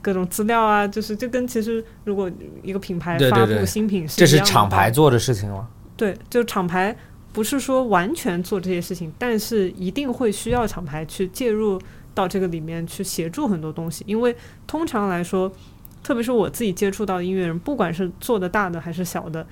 [0.02, 2.30] 各种资料啊，就是就跟其实如果
[2.62, 5.70] 一个品牌发布新品是这是一样的厂牌做的事情吗？
[5.96, 6.94] 对，就厂牌
[7.32, 11.80] 不是说完全做这些事情，但是一定会需要厂牌去介入
[12.14, 14.36] 到这个里面去协助很多东西，因为
[14.68, 15.52] 通常来说，
[16.04, 19.46] 特别是我自己接触到的音乐人，不管是做的大的还是小的，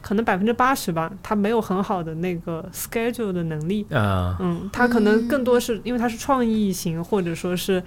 [0.00, 3.86] 可能百分之八十吧，他没有很好的那个 schedule 的能力。
[3.90, 7.82] 嗯嗯，他可能更多是因为他是创意型，或者说是，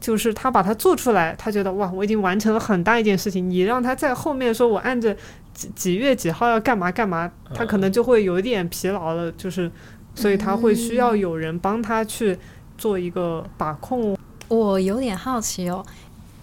[0.00, 3.50] 就是他把它做出来，他觉得哇，我已经完成了很大一件事情。
[3.50, 5.14] 你让他在后面说我按着
[5.52, 9.70] 几几月几号要干嘛干嘛，他可能就会有一点疲劳了，就是，
[10.14, 12.38] 所以他会需要有人帮他去
[12.80, 14.16] 做一个把控。
[14.48, 15.84] 我有点好奇哦，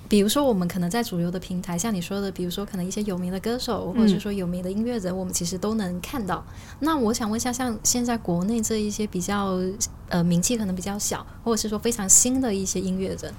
[0.07, 6.45] 比如说我们可能在主流的平台，像你说的，比如说可能一些有名的歌手，或者是说有名的音乐人，我们其实都能看到。
[6.79, 9.59] 那我想问一下，像现在国内这一些比较
[10.09, 13.33] 呃名气可能比较小，或者是说非常新的一些音乐人，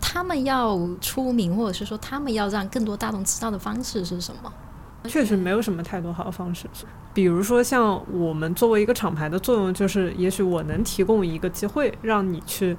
[0.00, 4.52] 他们要出名，或者是说他们要让更多大众知道的方式是什么？
[5.08, 6.68] 确实没有什么太多好的方式，
[7.18, 12.76] 比如说像我们作为一个厂牌的作用，就是也许我能提供一个机会，让你去，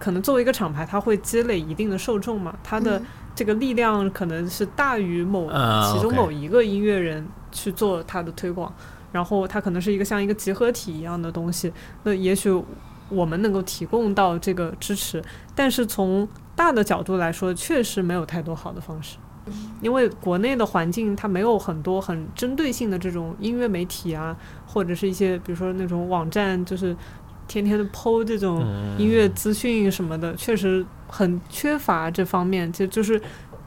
[0.00, 3.00] 可能作为一个厂牌，它会积累一定的受众嘛，它的
[3.36, 8.74] 这个力量可能是大于某啊其中某一个音乐人去做它的推广，
[9.12, 11.72] 然后它可能是一个像一个集合体一样的东西，
[12.02, 12.50] 那也许
[13.08, 15.22] 我们能够提供到这个支持，
[15.54, 19.18] 但是从大的角度来说，确实没有太多好的方式。
[19.80, 24.36] 因为国内的环境它没有很多很针对性的这种音乐媒体啊，
[24.66, 26.96] 或者是一些比如说那种网站，就是
[27.46, 32.72] 天天的剖这种嗯音乐资讯什么的，确实很缺乏这方面。
[32.72, 33.20] 就就是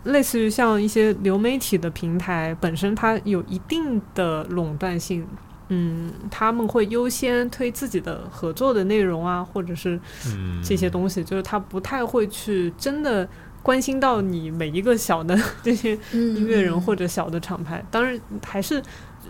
[0.03, 5.25] 类似于像一些流媒体的平台本身，它有一定的垄断性。
[5.71, 13.29] 嗯，他们会优先推自己的合作的内容啊，或者是嗯这些东西，就是他不太会去真的
[13.61, 17.83] 关心到你每一个小的 这些音音乐人或者小的厂牌。
[17.91, 18.81] 当然，还是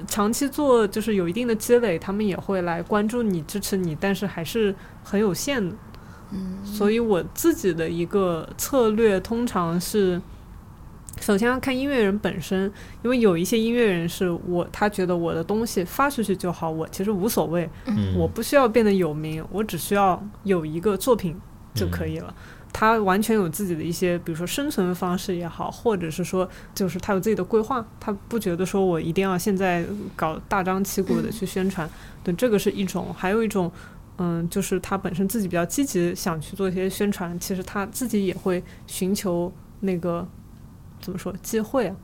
[0.07, 4.73] 长期做，就是有一定的积累，他们也会来关注你、支持你，但是还是
[5.03, 5.75] 很有限的。
[6.31, 10.21] 嗯，所以我自己的一个策略通常是。
[11.19, 12.71] 首先要看音乐人本身，
[13.03, 21.35] 因为有一些音乐人是我他觉得我的东西发出去就好，我其实无所谓，嗯我不需要变得有名，我只需要有一个作品
[21.73, 22.33] 就可以了。
[22.71, 31.89] 他完全有自己的一些，比如说生存方式也好，或者是说，就是他有自己的规划，他不觉得说我一定要现在搞大张旗鼓的去宣传。
[32.23, 33.71] 对，这个是一种，还有一种，
[34.17, 39.51] 嗯，就是他本身自己比较积极，想去做一些宣传，其实他自己也会寻求
[39.81, 40.27] 那个
[41.01, 41.95] 怎么说机会啊。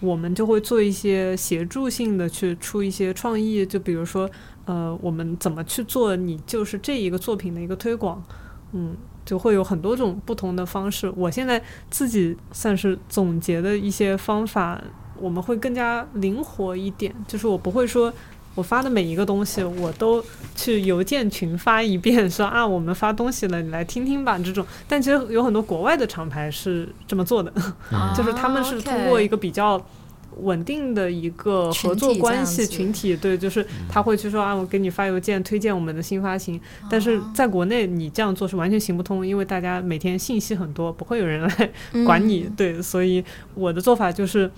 [0.00, 4.28] 我们就会做一些协助性的去出一些创意，就比如说，
[4.64, 8.24] 呃，我们怎么去做你就是这一个作品的一个推广，
[8.74, 8.94] 嗯，
[9.24, 11.10] 就会有很多种不同的方式。
[11.16, 14.78] 我现在自己算是总结的一些方法，
[15.18, 18.12] 我们会更加灵活一点，就是我不会说。
[18.56, 24.38] 我发的每一个东西，我都去邮件群发一遍，说啊，我们发东西了，你来听听吧。
[24.38, 27.52] 这种，但其实有很多国外的厂牌是这么做的，
[27.90, 29.84] 嗯就是他们是通过一个比较
[30.42, 36.60] 稳定的一个合作关系群体，对，就是他会去说啊，我给你发邮件推荐我们的新发行，
[36.90, 41.70] 但是在国内你这样做是完全行不通，因为大家每天信息很多，不会有人来
[42.04, 43.24] 管你，对，所以
[43.54, 44.50] 我的做法就是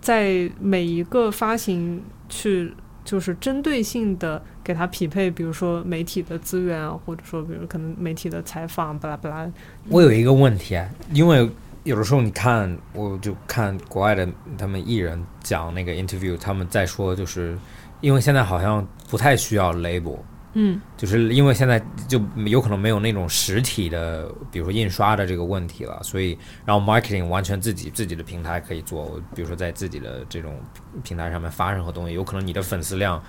[0.00, 2.72] 在每一个发行去。
[3.06, 9.48] 就是针对性的给他匹配，比如说媒体的资源啊，或者说比如可能媒体的采访，巴拉巴拉。
[9.88, 11.48] 我有一个问题啊，因为
[11.86, 14.28] 有的时候你看，我就看国外的
[14.58, 17.56] 他们艺人讲那个 interview，他们在说，就是
[18.00, 20.18] 因为现在好像不太需要 label，
[20.54, 30.58] 嗯，就是因为现在就有可能没有那种实体的，比如说印刷的这个问题了，所以然后 marketing 完全自己自己的平台可以做，比如说在自己的这种
[31.04, 33.22] 平台上面发任何东西，有可能你的粉丝量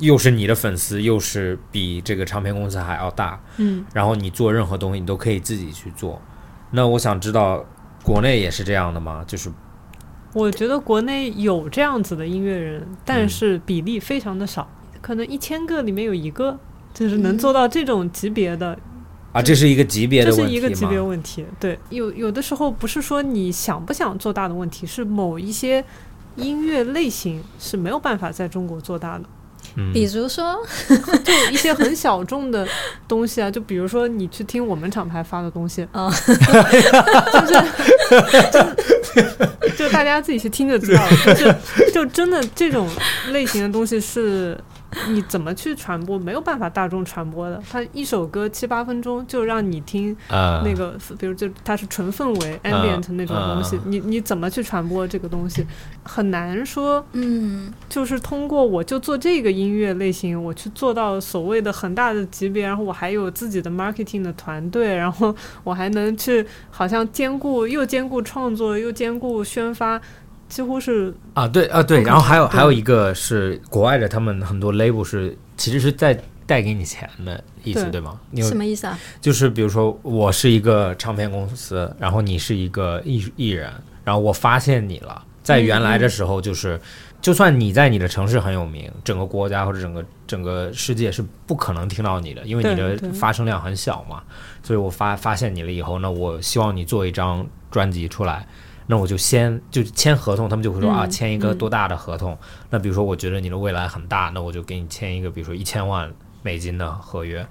[0.00, 6.20] 又是你的粉丝，又是比这个唱片公司还要大，嗯，然后你做任何东西你都可以自己去做。
[6.74, 7.62] 那我想知道，
[8.02, 9.24] 国内也是这样的吗？
[9.26, 9.50] 就是
[10.32, 14.68] 我觉得国内有这样子的音乐人，嗯但是比例非常的少，
[15.00, 16.58] 可能一千个里面有一个，
[16.92, 18.78] 就是能做到这种级别的，
[19.32, 21.00] 啊，这是一个级别这的问题是一个级别？
[21.00, 21.44] 问题。
[21.60, 25.84] 对，有有的时候不是说你想不想做大的问题，是某一些
[26.36, 29.24] 音乐类型是没有办法在中国做大的。
[29.76, 29.92] 嗯。
[29.92, 30.56] 比如说，
[30.88, 32.66] 就一些很小众的
[33.06, 36.10] 东西啊，就比如说你去听我们厂牌发的东西，啊
[38.52, 41.34] 就 就大家自己去听就知道了。
[41.34, 41.54] 就是
[41.92, 42.88] 就真的这种
[43.30, 44.58] 类型的东西是
[45.08, 47.62] 你怎么去传播，没有办法大众传播的。
[47.70, 55.66] 它一首歌七八分钟就让你听啊那个，比如就它是纯氛围 ambient 那种东西，你你怎么去传播这个东西，
[56.02, 57.04] 很难说。
[57.12, 65.34] 嗯，就是通过我就做这个音乐类型，我去做到所谓的很大的级别，然后我还有自己的 marketing 的团队，然后
[65.64, 70.00] 我还能去好像兼顾又兼顾创作又兼顾宣发，
[70.52, 78.20] 几乎是啊，对啊，对，然后还有还有一个是国外的，他们很多 label 是其实是在带给你钱的意思，对对吗？
[78.30, 78.98] 你有什么意思啊？
[79.18, 83.72] 就是比如说我是一个唱片公司，然后你是一个艺艺人，
[84.04, 86.78] 然后我发现你了，在原来的时候就是。
[87.22, 94.20] 就算你在你的城市很有名，整个国家或者整个整个世界是不可能听到你的，因为你的发声量很小嘛。
[94.60, 98.44] 所以我发发现你了以后，那我希望你做一张专辑出来，
[98.86, 102.36] 那我就先就签合同，他们就会说、嗯啊，签一个嗯多大的合同？
[102.70, 106.12] 那比如说我觉得你的未来很大，那我就给你签一个，比如说一千万
[106.42, 107.46] 美金的合约。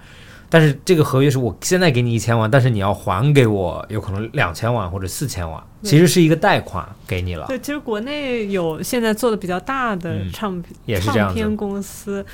[0.53, 7.47] 但是这个合约是我现在给你一千万，但是你要还给我有可能两千万或者四千万，其实是一个贷款给你了。
[7.47, 12.25] 对，其实国内有现在做的比较大的嗯唱片、也是这样唱片公司，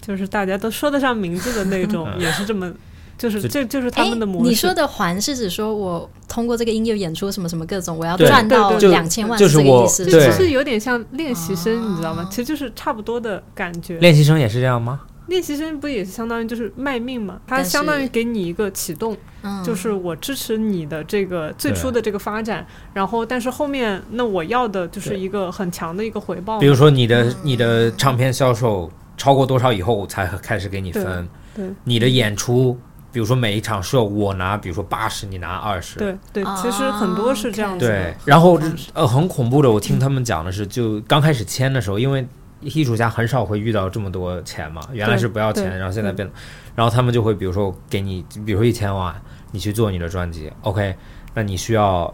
[0.00, 2.72] 就是大家都说得上名字的那种，嗯也是这么，
[3.16, 4.48] 就是这就是他们的模式。
[4.48, 12.28] 你说的还是指说我通过这个音乐演出什么什么各种，我要赚到两千万，就是我这个意思这对其实有点像练习生，你知道吗哦？
[12.30, 13.98] 其实就是差不多的感觉。
[13.98, 15.00] 练习生也是这样吗？
[15.28, 17.40] 练习生不也是相当于就是卖命嘛？
[17.46, 26.58] 他相当于给你一个启动，嗯，就是我支持你的这个最初的这个发展，然后但是后面那我要的就是一个很强的一个回报。
[26.58, 31.26] 比如说你的你的唱片销售超过多少以后，我才开始给你分。
[31.56, 32.76] 对你的演出，
[33.14, 36.00] 比如说每一场秀我拿，比如说八十，你拿二十。
[36.00, 37.92] 对对，哦其实很多是这样子的。
[37.92, 38.60] 对，然后
[38.92, 42.26] 呃很恐怖的，我听他们讲的是，就刚开始签的时候，因为
[42.60, 46.28] 艺术家很少会遇到这么多钱嘛，原来是不要钱，然后现在变，
[46.74, 49.14] 然后他们就会比如说给你，比如说一千万，
[49.52, 50.92] 你去做你的专辑，OK，
[51.34, 52.12] 那你需要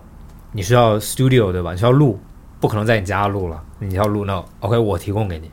[0.52, 1.72] 你需要 studio 对吧？
[1.72, 2.20] 你需要录，
[2.60, 5.50] 不可能在你家录了，你要录那 OK 我提供给你，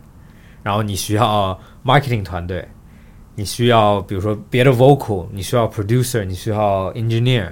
[0.62, 2.68] 然后你需要 marketing 团队，
[3.38, 7.50] 你需要比如说别的 vocal，你需要 producer，你需要 engineer，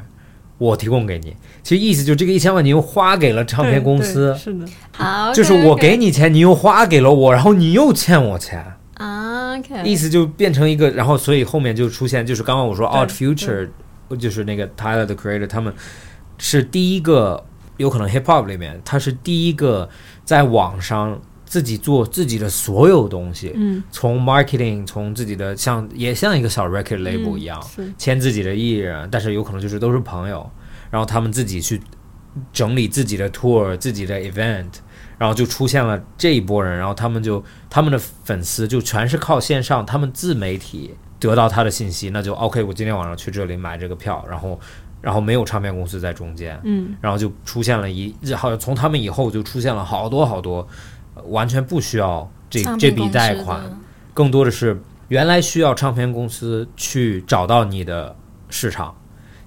[0.58, 1.36] 我提供给你。
[1.62, 8.66] 其实意思就这个一千万你又花给了唱片公司，是的，好，就是我给你钱，你又花给了我，然后你又欠我钱，
[8.96, 13.70] 啊，OK，意思就变成一个，然后所以后面就出现，就是刚刚我说对 Art Future，
[14.18, 15.72] 就是那个 Tyler the Creator，他们
[16.40, 17.46] 是第一个，
[17.78, 19.88] 有可能 Hip Hop 里面，他是第一个
[20.24, 21.22] 在网上
[21.56, 27.94] 自己做自己的所有东西，嗯，从 marketing，从自己的像也像一个小 record label 嗯一样，是。
[27.98, 30.52] 签自己的艺人，但是有可能就是都是朋友，
[30.92, 31.80] 然后他们自己去
[32.52, 34.68] 整理自己的 tour、自己的 event，
[35.18, 44.60] 然后就出现了这一波人，然后他们就他们的粉丝就全是靠线上，他们自媒体得到他的信息，那就 OK，我今天晚上去这里买这个票，然后
[45.02, 46.94] 然后没有唱片公司在中间，嗯。
[47.00, 50.68] 然后就出现了一，好像从他们以后就出现了好多好多，呃
[51.28, 53.62] 完全不需要这这笔贷款，
[54.14, 58.16] 更多的是原来需要唱片公司去找到你的
[58.50, 58.96] 市场，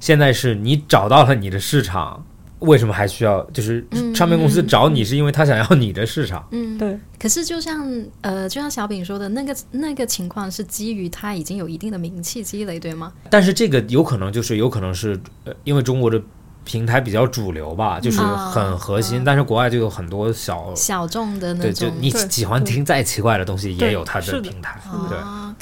[0.00, 2.24] 现在是你找到了你的市场，
[2.60, 3.42] 为什么还需要？
[3.50, 6.46] 就是嗯唱片公司找你是因为他想要你的市场。
[6.50, 7.88] 嗯，对，可是就像
[8.20, 13.12] 呃，就像小饼说的那个那个情况是基于他已经有一定的名气积累，对吗？
[13.30, 16.20] 但是这个有可能就是有可能是呃，因为中国的
[16.68, 20.70] 平台比较主流吧，就是啊很核心，啊但是国外就有很多小。
[20.74, 24.78] 小众的那对，就种，你喜欢听再奇怪的东西，也有它的的平台。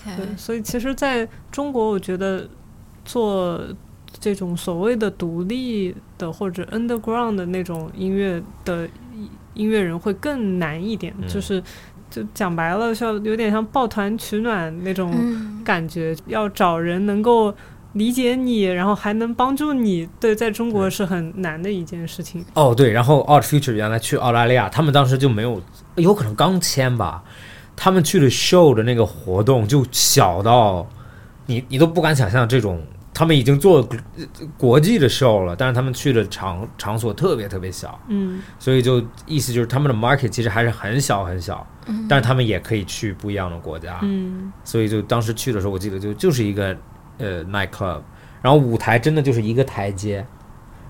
[0.05, 2.49] 对，所以其实在中国，我觉得
[3.05, 3.61] 做
[4.19, 8.89] 这种所谓的独立的或者 underground 的那种音乐的
[9.55, 11.63] 音乐人会更难一点，嗯就是
[12.11, 17.55] 就讲白了，像有点像抱团取暖那种嗯，感觉，要找人能够。
[17.97, 22.45] 理解你，然后还能帮助你，对，在中国是很难的一件事情。
[22.55, 25.61] 哦，对，然后 Art Future 原来去澳大利亚，他们当时就没有，
[25.95, 27.25] 有可能刚签吧，
[27.75, 30.87] 他们去的 show 的那个活动就小到
[31.47, 32.83] 你你都不敢想象这种，
[33.15, 33.79] 他们已经做
[34.19, 34.27] 呃
[34.59, 41.67] 国际的 show 了，但是他们去的场场所特别特别小，嗯，所以就意思就是他们的 market 其实还是很小很小，
[42.07, 46.77] 但是他们也可以去不一样的国家，嗯，所以就当时去的时候，我记得就就是一个
[47.19, 48.01] 呃 night club，
[48.43, 50.25] 然后舞台真的就是一个台阶，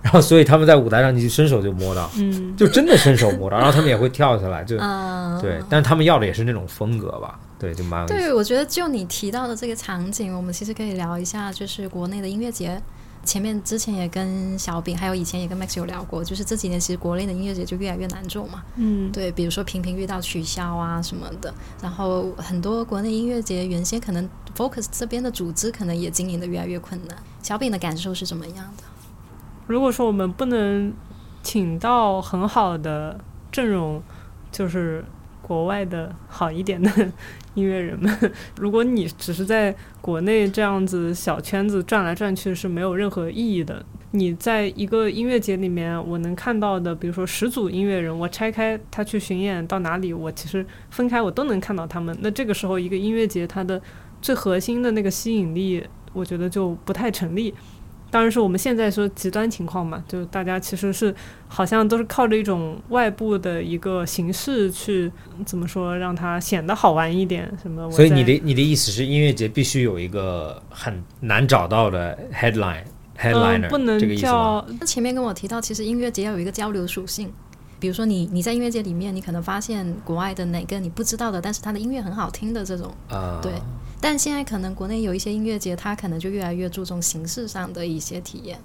[0.03, 12.81] 然后所以他们在舞台上你就伸手就摸到，嗯，就真的伸手摸到，然后他们也会跳下来，就嗯，对，但是他们要的也是那种风格吧，对，就蛮对，我觉得就你提到的这个场景，我们其实可以聊一下，就是国内的音乐节。
[13.27, 18.63] 前面之前也跟小饼，还有以前也跟 Max 有聊过，就是这几年其实国内的音乐节就越来越难做嘛。
[18.77, 21.53] 嗯，对，比如说频频遇到取消啊什么的，
[21.83, 27.19] 然后很多国内音乐节原先可能 Focus 这边的组织可能也经营的越来越困难。
[27.43, 28.85] 小饼的感受是怎么样的？
[29.67, 30.95] 如果说我们不能
[31.43, 33.19] 请到很好的
[33.51, 34.01] 阵容，
[34.53, 35.05] 就是
[35.47, 36.91] 国外的好一点的
[37.55, 38.13] 音乐人们，
[38.59, 43.85] 如果你只是在国内这样子小圈子转来转去，是没有任何意义的。
[44.11, 52.17] 你在一个音乐节里面，我能看到的，比如说十组音乐人，我拆开他去巡演到哪里，我其实分开我都能看到他们。
[52.21, 53.81] 那这个时候，一个音乐节它的
[54.21, 57.55] 最核心的那个吸引力，我觉得就不太成立。
[58.11, 61.15] 当然是我们现在说极端情况嘛，就大家其实是
[61.49, 65.11] 好像都是靠着一种外部的一个形式去
[65.45, 67.91] 怎么说让它显得好玩一点什么。
[67.91, 72.85] 所以你的你的意思是，音乐节必须有一个很难找到的 headline
[73.19, 74.33] 嗯 headliner，、不能这个意思吗？
[74.33, 77.33] 叫那前面跟我提到，其实音乐节要有一个交流属性。
[77.79, 82.91] 比如说你你在音乐节里面，你可能发现国外的哪个你不知道的，但是他的音乐很好听的这种。
[83.09, 83.53] 啊、对
[84.01, 88.59] 但现在可能国内有一些音乐节，它可能就越来越注重形式上的一些体验，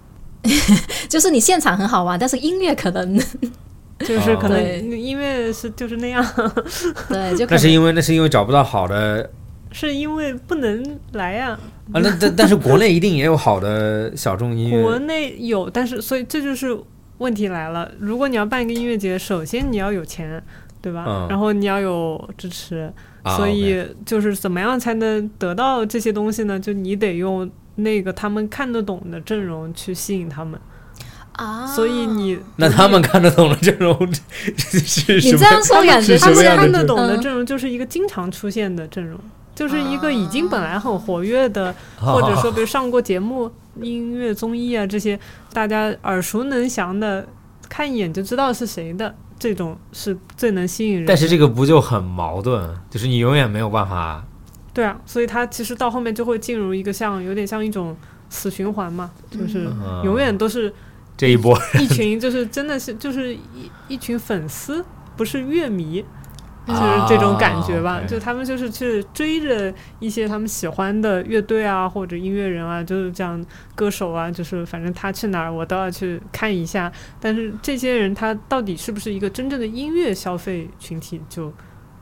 [1.10, 3.18] 就是你现场很好玩，但是音乐可能
[4.00, 6.26] 就是可能音乐是就是那样，
[7.10, 9.30] 对，就可那是因为那是因为找不到好的
[9.72, 11.58] 是因为不能来呀、
[11.94, 14.82] 啊，那但但是国内一定也有好的小众音乐。
[14.82, 16.78] 国内有，但是所以这就是
[17.20, 17.90] 问题来了。
[17.98, 20.44] 如果你要办一个音乐节，首先你要有钱，
[20.82, 21.06] 对吧？
[21.08, 21.28] 嗯。
[21.30, 22.92] 然后你要有支持，
[23.24, 26.60] 啊所以就是怎么样才能得到这些东西呢？
[26.60, 30.60] 就你得用那个他们看得懂的阵容去吸引他们。
[31.34, 33.96] 啊，所以你 那他们看得懂的阵容
[34.58, 35.20] 是什么？
[35.20, 39.18] 你这样说他们感觉他们看得懂的嗯阵容就是一个经常出现的阵容，
[39.56, 43.50] 就是一个已经本来很活跃的，哦或者说比如上过节目、
[43.82, 45.18] 音乐综艺啊这些
[45.54, 47.26] 大家耳熟能详的，
[47.70, 51.06] 看一眼就知道是谁的，这种是最能吸引人。
[51.08, 52.70] 但是这个不就很矛盾？
[52.92, 54.24] 就是你永远没有办法
[54.72, 57.98] 对啊，所以它其实到后面就会进入一个像有点像一种
[58.30, 60.72] 死循环嘛，就是嗯永远都是
[61.18, 63.40] 这一波一群就是真的是就是一
[63.88, 64.86] 一群粉丝，
[65.18, 66.06] 不是乐迷，
[66.68, 67.94] 就是这种感觉吧。
[67.94, 73.44] 啊就他们就是去追着一些他们喜欢的乐队啊，或者音乐人啊，就是这样
[73.76, 76.92] 歌手啊，就是反正他去哪儿我都要去看一下。
[77.20, 81.52] 但是这些人他到底是不是一个真正的音乐消费群体就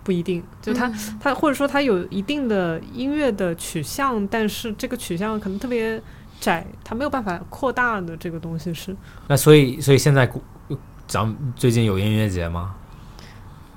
[0.04, 0.44] 不一定。
[0.62, 6.02] 就他、他或者说他有一定的音乐的取向，但是这个取向可能特别
[6.40, 8.96] 窄，他没有办法扩大的这个东西是。
[9.28, 10.42] 那所以所以现在古
[11.08, 12.76] 咱们最近有音乐节吗？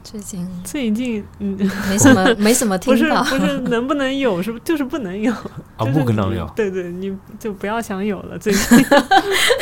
[0.03, 1.57] 最近最近嗯，
[1.89, 5.33] 没什么 没什么不是听到，不是能不能有，是不就是不能有。
[5.77, 6.45] 啊，不可能有。
[6.57, 8.39] 对对，你就不要想有了。
[8.39, 8.85] 最近，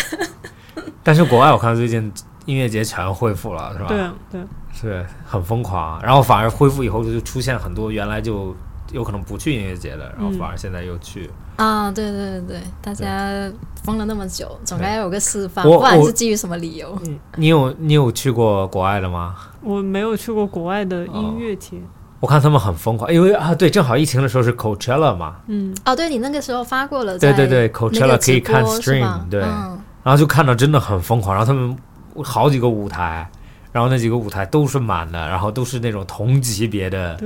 [1.03, 2.13] 但是国外我看最近
[2.47, 3.87] 音乐节全恢复了，是吧？
[3.89, 4.41] 对啊对，
[4.73, 6.03] 是很疯狂。
[6.03, 8.55] 然后反而恢复以后就出现很多原来就
[8.93, 11.31] 有可能不去音乐节的，然后嗯反而现在又去。
[11.57, 13.53] 啊，对对对对，大家
[13.85, 16.99] 封了那么久，总该有个释放，不管是基于什么理由？
[17.37, 19.37] 你有你有去过国外的吗？
[19.63, 21.77] 我没有去过国外的音乐节。
[22.21, 29.79] 我看他们很疯狂，因为啊，对，正好疫情的时候是 Coachella 嘛，嗯，哦，对你那个时候发过了，对对对，Coachella 可以看 stream，对，嗯。
[30.03, 31.77] 然后就看到真的很疯狂，然后他们
[32.23, 33.31] 好几个舞台，
[33.73, 37.19] 然后那几个舞台都是满的，然后都是那种同级别的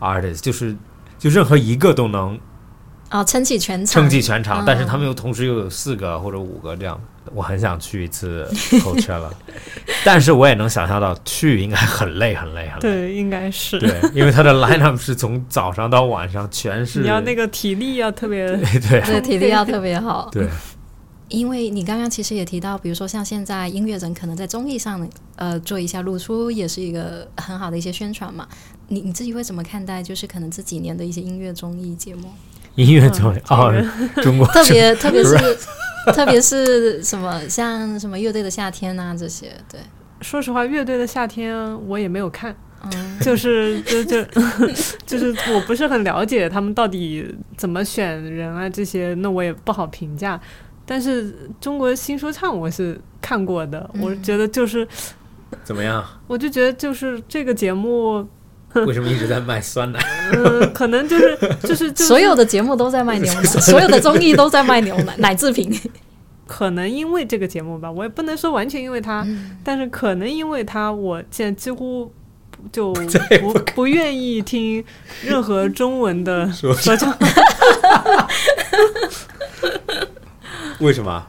[0.00, 0.74] ，artist，就是
[1.18, 2.38] 就任何一个都能
[3.10, 7.00] 哦，撑起全场，撑起全场，嗯但是他们又同时又有四个或者五个这样，
[7.34, 9.30] 我很想去一次 Coachella，
[10.04, 12.80] 但是我也能想象到去应该很累很累很累。
[12.80, 13.78] 对，应该是。
[13.78, 20.28] 对，因为他的 lineup 是从早上到晚上全是，你要那个体力要特别， 对对对体力要特别好。
[20.30, 20.46] 对，
[21.28, 28.46] 因为你刚刚其实也提到，比如说像现在音乐人可能在综艺上呃做一下露出，也是一个很好的一些宣传嘛。
[28.90, 30.02] 你你自己会怎么看待？
[30.02, 32.30] 就是可能这几年的一些音乐综艺节目，
[32.78, 33.74] 音乐综艺哦，
[34.22, 35.36] 中国特别特别是
[36.14, 39.80] 特别是什么像什么乐队的夏天啊这些，对，
[40.20, 41.56] 说实话，乐队的夏天
[41.88, 42.54] 我也没有看，
[42.84, 44.22] 嗯，就是就就
[45.04, 50.40] 就是我不是很了解他们到底怎么选人啊这些，那我也不好评价。
[50.86, 54.86] 但是中国新说唱我是看过的，我嗯觉得就是，
[55.64, 56.02] 怎么样？
[56.28, 58.26] 我就觉得就是这个节目，
[58.86, 59.98] 为什么一直在卖酸奶？
[60.32, 65.72] 嗯，可能就是 就是就是所有的节目都在卖牛奶， 所有的综艺都在卖牛奶奶制品。
[66.46, 69.26] 可能因为这个节目吧，我也不能说完全因为他，
[69.62, 72.10] 但是可能因为它，我现在几乎
[72.72, 72.92] 就
[73.40, 74.82] 不不愿意听
[75.22, 77.14] 任何中文的说唱。
[80.80, 81.26] 为什么？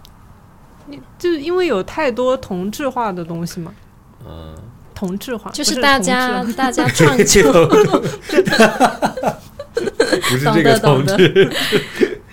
[1.17, 3.73] 就是因为有太多同质化的东西嘛。
[4.25, 4.55] 嗯，
[4.99, 7.67] 同质化就是大家大家 创作，
[10.29, 11.49] 不是这个同质。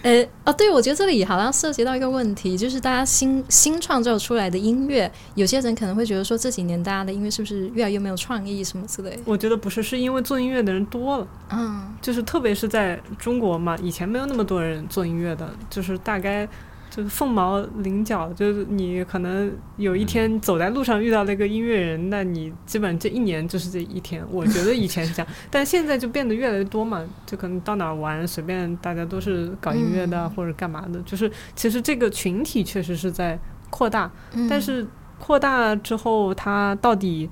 [0.02, 9.18] 呃哦，对，我觉得这里好像涉及到一个问题，就是大家新新创造出来的音乐，有些人可能会觉得说这几年大家的音乐是不是越来越没有创意什么之类。
[9.24, 16.48] 我觉得不是，是因为做音乐的人多了，嗯，就是特别是在中国嘛，以前没有那么多人做音乐的，就是大概。
[16.96, 24.24] 就是凤毛麟角，就是你可能有一天走在路上遇到了一个音乐人，那你基本这一年就是这一天。
[24.30, 30.98] 我觉得以前是这样，但现在就变得越来越多嘛，就可能到哪儿玩，随便大家都是搞音乐的或者干嘛的。
[31.02, 33.38] 就是其实这个群体确实是在
[33.68, 34.10] 扩大，
[34.48, 34.86] 但是
[35.18, 37.28] 扩大之后，它到底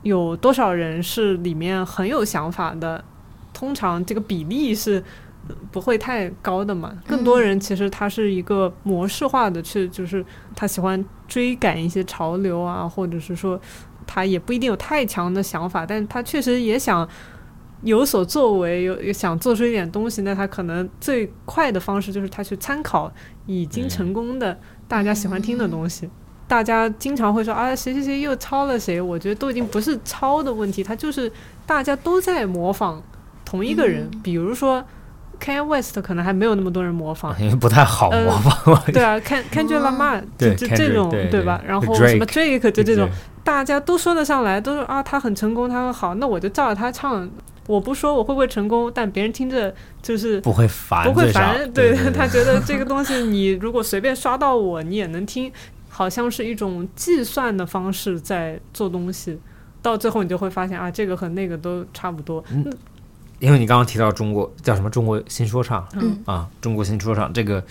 [0.00, 3.04] 有多少人是里面很有想法的？
[3.52, 5.04] 通常这个比例是。
[5.70, 6.96] 不会太高的嘛？
[7.06, 10.24] 更多人其实他是一个模式化的，去就是
[10.54, 13.60] 他喜欢追赶一些潮流啊，或者是说
[14.06, 17.06] 他也不一定有太强的想法，但他确实也想
[17.82, 20.22] 有所作为，有想做出一点东西。
[20.22, 23.12] 那他可能最快的方式就是他去参考
[23.46, 26.08] 已经成功的大家喜欢听的东西。
[26.46, 29.00] 大家经常会说啊，谁谁谁又抄了谁？
[29.00, 31.30] 我觉得都已经不是抄的问题，他就是
[31.66, 33.02] 大家都在模仿
[33.44, 34.82] 同一个人，比如说。
[35.44, 38.82] Kanye West 可能还没有那么多人模仿， 因为不太好模仿。
[38.92, 41.60] 对啊，Ken Kendrick Lamar 就这种对吧？
[41.66, 43.08] 然后什么 Drake 就这种，
[43.44, 47.28] 大家都说得上来，都说啊他很成功，他很好，那我就照着他唱。
[47.66, 51.56] 我不说我会不会成功，但别人听着就是不会烦，不会烦。
[51.72, 55.50] 对他觉得这个东西，你如果随便刷到我，你也能听，
[55.88, 59.40] 好像是一种计算的方式在做东西，
[59.80, 62.44] 到最后你就会发现啊，这个和那个都差不多。
[63.44, 64.88] 因为你刚刚提到中国叫什么？
[64.88, 66.18] 中国新说唱，嗯。
[66.24, 67.62] 啊，中国新说唱这个，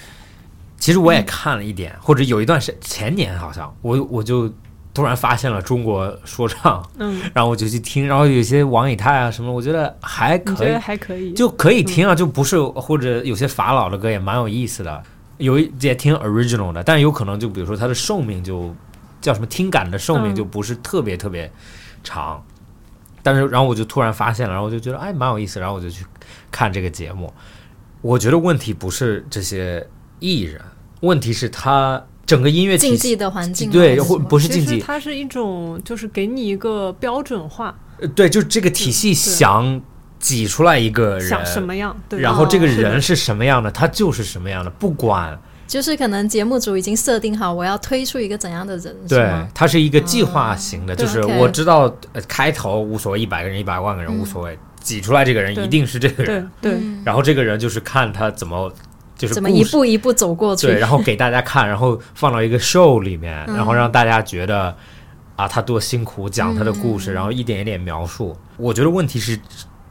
[0.78, 4.47] 其实我也看了一点，或者有一段时前年好像我我就
[4.93, 15.03] 突然发现了中国说唱，嗯，然后我就去听，然后有些王以太啊什么，我觉得还可以，还可以，就可以听啊，就不是或者有些法老的歌也蛮有意思的，
[15.39, 18.76] 有一也听 original 的，但是有可能就比如说它的寿命就
[19.19, 21.51] 叫什么听感的寿命就不是特别特别
[22.03, 22.43] 长。
[23.24, 26.05] 但是，然后我就突然发现了，然后我就觉得哎，蛮有意思，然后我就去
[26.51, 27.34] 看这个节目。
[28.01, 29.88] 我觉得问题不是这些
[30.19, 30.61] 艺人，
[30.99, 37.74] 问题是他整个音乐竞技的环境，对，或不是竞技，它是一种就是给你一个标准化，
[38.13, 39.82] 对，就是这个体系想
[40.19, 45.39] 挤出来一个人想什么样，然后这个人是什么样的，他就是什么样的，不管。
[45.74, 51.91] 就是可能节目组已经设定好，我要推出一个怎样的人，对，它是一个计划型的，就是我知道
[52.28, 58.71] 开头无所谓，一百个人、一百万个人无所谓，挤出来这个人一定是这个人，对，然后这个人就是看他怎么
[59.17, 64.78] 就是怎么一步一步走过去，对，然后给大家看， 然后放到一个 show 里面，然后让大家觉得
[65.36, 68.38] 啊他多辛苦，讲他的故事，然后一点一点描述。
[68.57, 69.39] 我觉得问题是，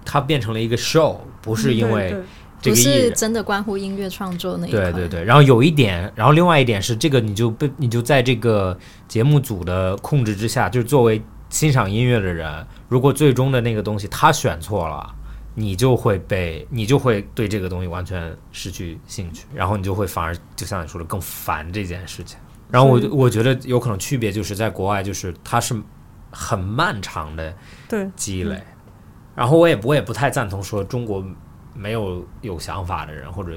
[0.04, 2.14] 他变成了一个 show，不是因为。
[2.62, 4.80] 不是真的关乎音乐创作那一块。
[4.80, 15.12] 对对对，然后有一点，然后另外一点是，这个你就被你就在这个节目组的控制之下，就是作为欣赏音乐的人，如果最终的那个东西他选错了，
[15.54, 22.38] 你就会被你就会对这个东西完全失去兴趣，然后你就会反而就像你说的更烦这件事情。
[22.70, 25.74] 然后我我觉得有可能区别就是在国外，就是它是
[26.30, 27.54] 很漫长的
[28.14, 28.62] 积累，
[29.34, 31.24] 然后我也我也不太赞同说中国。
[31.74, 33.52] 没有有想法的人，或者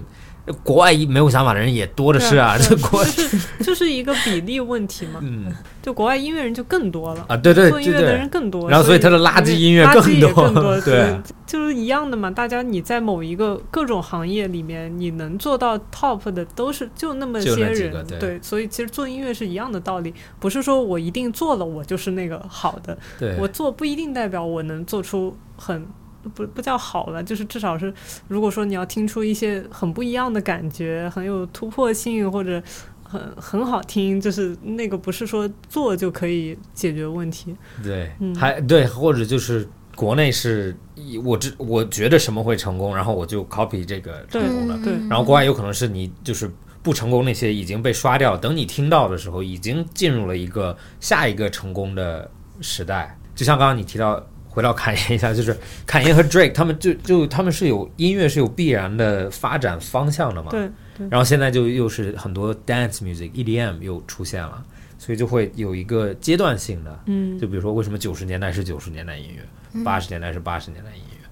[0.63, 2.55] 国外没有想法的人也多的是啊。
[2.57, 5.19] 这国就是就是一个比例问题嘛。
[5.23, 5.51] 嗯，
[5.81, 7.35] 就国外音乐人就更多了啊。
[7.35, 10.79] 对对，做音乐的人更多，然后所以他的垃圾音乐更多。
[10.81, 12.29] 对，就是一样的嘛。
[12.29, 18.05] 大家你在某一个各种行业里面，你能做到 top 的都是就那么些人。
[18.19, 22.95] 对，所以其实做音乐是一样的道理，不是说我一定做了我就是那个好的。
[23.17, 25.85] 对，我做不一定代表我能做出很。
[26.33, 27.93] 不不叫好了，就是至少是，
[28.27, 32.61] 如果说你要听出一些很不一样的感觉，很有突破性，或者
[33.03, 37.55] 很很好听，就是那个不是说做就可以解决问题。
[37.83, 40.75] 对，还对，或者就是国内是，
[41.23, 44.93] 我知我觉得什么会成功，然后我就 copy 这个成功的，对。
[45.07, 46.51] 然后国外有可能是你就是
[46.81, 52.29] 不成功那些已经被刷掉，等你听到的时候，已经进入了一个下一个成功的
[52.61, 53.17] 时代。
[53.35, 54.25] 就像刚刚你提到。
[54.55, 60.49] 回到侃爷一下，就是侃爷和 Drake 他们就就他们是有音乐是有必然的发展方向的嘛？
[60.49, 60.71] 对。
[61.09, 64.63] 然后现在就又是很多 dance music EDM 又出现了，
[64.97, 71.27] 所以就会有一个阶段性的，嗯，就比如说为什么九十年代是九十年代音乐，八十年代是八十年代音乐，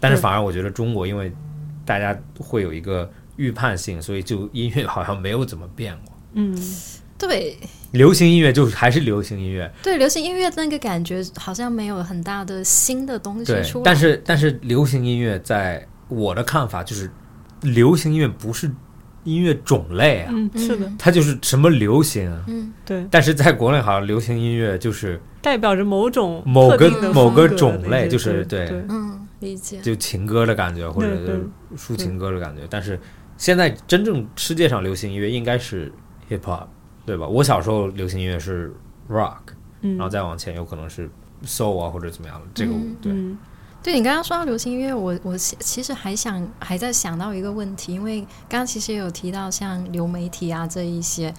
[0.00, 1.32] 但是反而我觉得中国因为
[1.84, 6.12] 大家会有一个预判性，所以就音乐好像没有怎么变过。
[6.32, 6.52] 嗯，
[7.18, 7.56] 对。
[7.92, 17.08] 流行音乐就是还是流行音乐，对，流行音乐那个感觉好像没有很大的新的东西对出来。，但是但是流行音乐在我的看法就是，
[17.62, 18.68] 流行音乐不是
[19.22, 22.28] 音乐种类啊，嗯，是的，它就是什么流行。
[22.28, 22.44] 啊。
[22.48, 28.66] 嗯，对，但是在国内好像流行音乐就是代表着某种某个某个种类就是对。
[28.88, 29.78] 嗯，理解。
[29.80, 31.08] 就情歌的感觉，或者
[31.76, 32.62] 抒情歌的感觉。
[32.68, 32.98] 但是
[33.38, 35.92] 现在真正世界上流行音乐应该是
[36.28, 36.66] hip hop，
[37.06, 37.26] 对吧？
[37.26, 38.74] 我小时候流行音乐是
[39.10, 39.38] rock，
[39.82, 41.10] 嗯，然后再往前有可能是
[41.44, 42.46] soul 啊或者怎么样的。
[42.54, 43.38] 这个嗯对，嗯
[43.82, 51.34] 对你刚刚说到流行音乐，我我其其实还想还在想到一个问题，因为刚刚其实也有提到像流媒体啊这一些，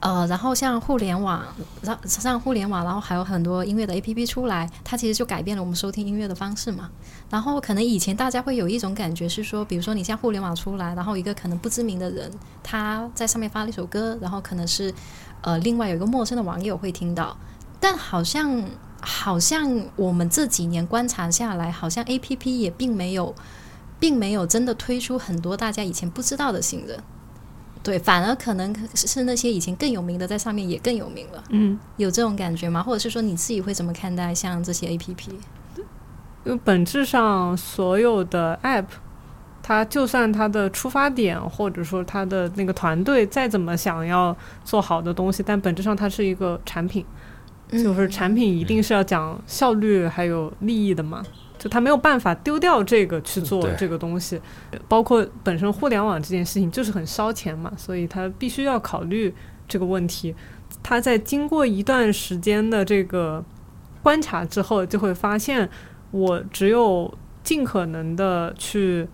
[0.00, 1.42] 呃，然后像互联网，
[1.80, 6.90] 然像互联网，然后还有很多音乐的 A P P 出来，它其实就改变了我们收听音乐的方式嘛。
[7.30, 12.30] 然后可能以前大家会有一种感觉是说，比如说你像互联网出来，然后一个可能不知名的人
[12.62, 14.92] 他在上面发了一首歌，然后可能是
[15.40, 17.36] 呃另外有一个陌生的网友会听到，
[17.78, 18.64] 但好像
[19.00, 23.34] 好像我们这几年观察下来，好像 A P P 也并没有
[24.00, 26.98] 并没有真的推出很多大家以前不知道的新人。
[27.82, 32.82] 对，反而可能是那些以前更有名的，在上面也更有名了，嗯，有这种感觉吗？
[32.82, 35.30] 或者是说你自己会怎么看待像这些 A P P？
[36.44, 38.86] 因为本质上所有的 App，
[39.62, 47.04] 它就算它的出发点或者说它的那个团队再怎么想要做好的东西，但本质上它是一个产品，
[47.70, 51.22] 就是产品一定是要讲效率还有利益的嘛。
[51.58, 54.40] 就它没有办法丢掉这个去做这个东西，
[54.88, 59.34] 包括本身互联网这件事情就是很烧钱嘛，所以它必须要考虑
[59.68, 60.34] 这个问题。
[60.82, 63.44] 它在经过一段时间的这个
[64.02, 65.68] 观察之后，就会发现，
[66.10, 69.06] 我只有尽可能的去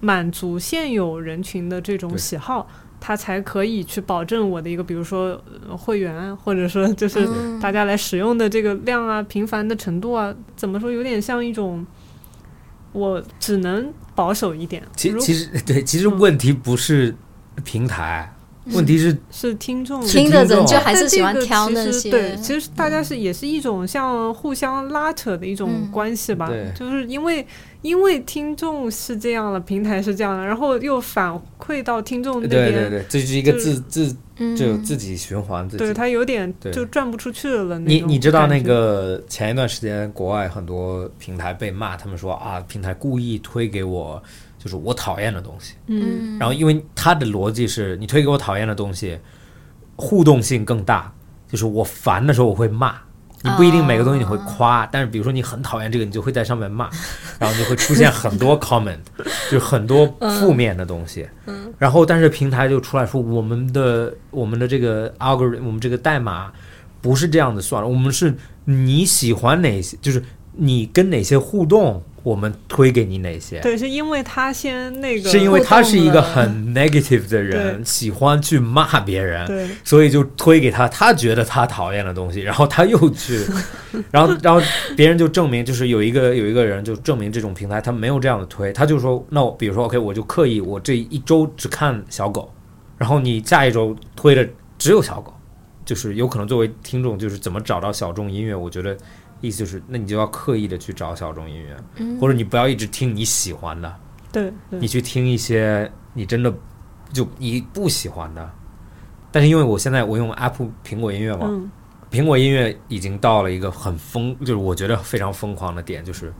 [0.00, 2.68] 满足现有人群的这种喜好，
[3.00, 7.60] 它才可以去保证我的一个，比如说、呃会员啊，或者说就是嗯。
[7.60, 11.84] 大家来使用的这个量啊、频繁的程度啊，怎么说，有点像一种，
[12.92, 14.82] 我只能保守一点。
[14.82, 17.14] 如其其实对，其实问题不是
[17.64, 18.32] 平台，
[18.72, 25.90] 问题是是听众听的人就啊还是喜欢但这个挑那其实些，对，其实大家是也是一种像互相拉扯的一种嗯。
[25.90, 26.70] 关系吧，对。
[26.74, 27.46] 就是因为
[27.80, 35.84] 因为听众是这样了，平台是这样的，然后又反馈到听众那边，对对对，这就是一个自自嗯，就自己循环自己。
[35.84, 44.22] 对他有点就转不出去了你你知道那个前一段时间国外很多平台被骂，他们说啊，平台故意推给我
[44.66, 45.74] 就是我讨厌的东西。
[45.86, 46.34] 嗯。
[46.34, 49.16] 嗯，然后因为他的逻辑是你推给我讨厌的东西，
[49.94, 51.12] 互动性更大，
[51.48, 52.96] 就是我烦的时候我会骂。
[53.42, 56.90] 你不一定每个东西你会夸，但是比如说你很讨厌这个，你就会在上面骂，
[57.38, 58.98] 然后就会出现很多 comment，
[59.48, 60.04] 就是很多
[60.40, 61.28] 负面的东西。
[61.46, 66.50] 嗯，然后但是平台就出来说我们的我们的这个 algorithm，我们这个代码
[67.00, 70.20] 不是这样子算了，我们是你喜欢哪些，就是
[70.54, 73.60] 你跟哪些互动，我们推给你哪些。
[73.60, 79.68] 对，是因为他先那个是因为他是一个很 negative 的人，喜欢去骂别人，对。
[79.84, 83.46] 所以就推给他他觉得他讨厌的东西，然后他又去，
[84.10, 84.60] 然后然后
[84.96, 92.52] 别人就证明，就是有一个有一个人就证明这种平台他没有这样的推，他就说，那我比如说 OK，我就刻意我这一周只看小狗，
[92.98, 94.44] 然后你下一周推的
[94.76, 95.32] 只有小狗，
[95.84, 98.96] 就是有可能作为听众就是怎么找到小众音乐，我觉得
[99.40, 103.94] 意思就是那你就要刻意的去找小众音乐，嗯或者你不要一直听你喜欢的。
[104.32, 106.52] 对对你去听一些你真的
[107.12, 108.50] 就你不喜欢的。
[109.32, 111.70] 但是因为我现在我用 Apple 苹果音乐嘛，嗯
[112.10, 116.32] 苹果音乐已经到了一个很疯，就是我觉得非常疯狂的点，就是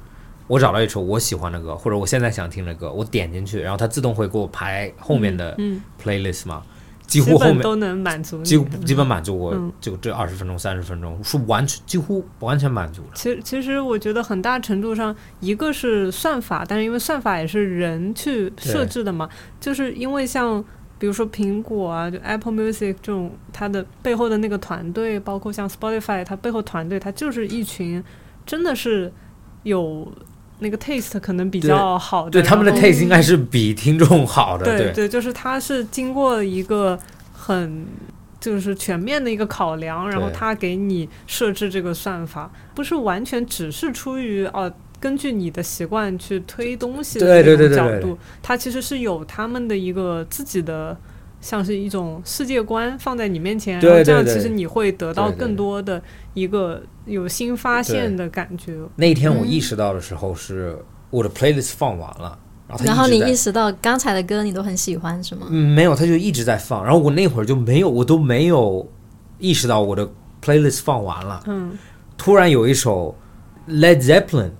[0.46, 6.62] 我找到一首我喜欢的歌，或者我现在想听的歌，我点进去，然后它自动会给我排后面的嗯，playlist 嘛，
[7.06, 8.44] 几基乎后面本都能满足你。
[8.44, 13.08] 几乎基本满足我嗯就这二十分钟、三十分钟是完全几乎完全满足了。
[13.14, 19.28] 其实，其实我觉得很大程度上，一个是算法，但是因为算法也是人去设置的嘛，
[19.60, 20.62] 就是因为像
[20.98, 28.02] 比如说苹果啊，就 Apple Music 这种，它的背后的那个团队，包括像 Spotify，它背后团队，它就是一群
[28.44, 29.12] 真的是
[29.62, 30.10] 有
[30.58, 36.98] 那个 taste 可能比较好的，对他们的 taste 应该是比听众好的，对对就是它是经过一个
[37.32, 37.86] 很
[38.40, 50.96] 就是全面的一个考量，然后对它给你设置这个算法，不是完全只是出于哦、根据你的习惯去推东西的这种角度，它其实是有他们的一个自己的。
[51.46, 56.02] 像是一种世界观放在你面前，对然后这样其实你会得到更多的
[56.34, 58.74] 一个有新发现的感觉。
[58.96, 60.76] 那天我嗯意识到的时候是
[61.10, 62.36] 我的 playlist 放完了，
[62.84, 65.46] 然后你意识到刚才的歌你都很喜欢是吗？
[65.48, 66.82] 嗯，没有，他就一直在放。
[66.82, 68.84] 然后我那会儿就没有，我都没有
[69.38, 70.08] 意识到我的
[70.42, 71.44] playlist 放完了。
[71.46, 71.78] 嗯，
[72.18, 73.16] 突然有一首
[73.68, 74.50] Led Zeppelin，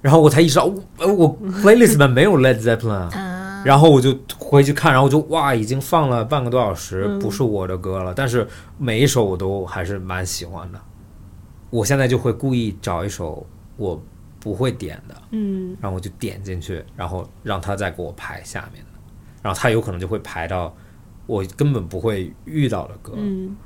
[0.00, 0.66] 然后我才意识到，
[0.98, 3.10] 我，我 playlist 里面没有 Led Zeppelin 啊。
[3.12, 3.35] 啊，
[3.66, 8.14] 然后我就回去看，然后我就哇，已经放了半个多小时，嗯不是我的歌了。
[8.14, 8.46] 但是
[8.78, 10.80] 每一首我都还是蛮喜欢的。
[11.70, 13.44] 我现在就会故意找一首
[13.76, 14.00] 我
[14.38, 18.90] 不会点的，嗯，然后我就点进去，然后让他再给我排下面的，
[19.42, 20.72] 然后他有可能就会排到
[21.26, 23.14] 我根本不会遇到的歌。
[23.16, 23.56] 嗯，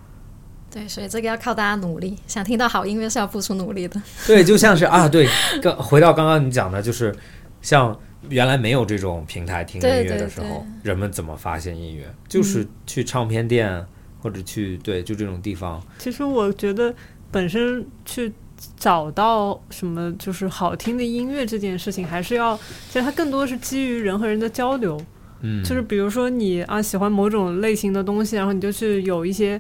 [0.71, 2.17] 对，所以这个要靠大家努力。
[2.27, 4.01] 想听到好音乐是要付出努力的。
[4.27, 5.29] 对，就像是啊，对，
[5.61, 7.15] 刚回到刚刚你讲的，就是
[7.61, 7.95] 像
[8.29, 10.47] 原来没有这种平台听音乐的时候，
[10.83, 12.05] 对人们怎么发现音乐？
[12.29, 13.85] 就是去唱片店
[14.21, 15.83] 或者去对，就这种地方。
[15.99, 16.95] 其实我觉得
[17.31, 18.33] 本身去
[18.77, 22.55] 找到什么就是好听的音乐这件事情，还是要，
[22.89, 25.01] 其实它更多是基于人和人的交流。
[25.43, 29.59] 嗯，就是比如说你啊喜欢某种类型的东西，然后你就去有一些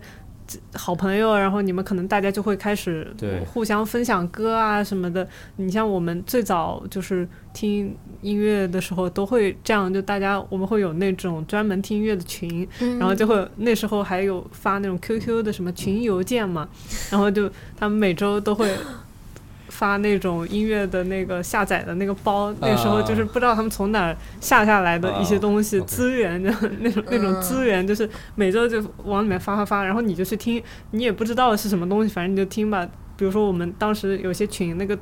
[0.74, 3.06] 好朋友，然后你们可能大家就会开始
[3.46, 5.26] 互相分享歌啊什么的。
[5.56, 16.68] 你像我们最早就是听音乐的时候，都会这样，就大家我们会有那种专门听音乐的群，嗯然后就会那时候还有发那种 QQ 的什么群邮件嘛，
[17.10, 18.74] 然后就他们每周都会
[19.80, 26.50] 发那种音乐的那个下载的那个包，那时候就是不知道他们从哪儿下下来的一些东西、啊资源，就
[26.80, 32.86] 那种那种资源，就是每周就往里面发发发，然后你就去听，你也不知道是什么东西，反正你就听吧。
[33.16, 34.98] 比如说我们当时有些群那个。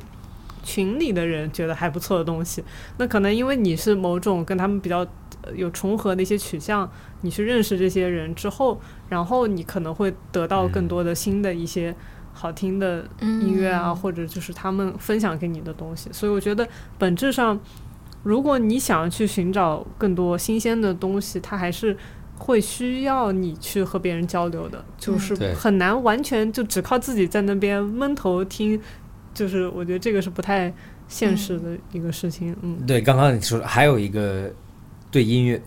[0.65, 2.63] 群里的人觉得还不错的东西，
[2.99, 4.99] 那可能因为你是某种跟他们比较
[5.41, 6.91] 呃有重合的一些取向，
[7.23, 11.95] 你去认识这些人之后，然后你可能会得到更多的新的一些
[12.39, 16.09] 好听的音乐啊，嗯或者就是他们分享给你的东西。
[16.13, 16.67] 所以我觉得
[16.97, 17.59] 本质上，
[18.23, 21.97] 如果你想要去寻找更多新鲜的东西，它还是
[22.39, 28.81] 会需要你去和别人交流的，就是很难完全就只靠自己在那边闷头听，
[29.35, 30.73] 就是我觉得这个是不太
[31.09, 32.55] 现实的一个事情。
[32.63, 34.49] 嗯对，刚刚你说还有一个
[35.11, 35.61] 对音乐，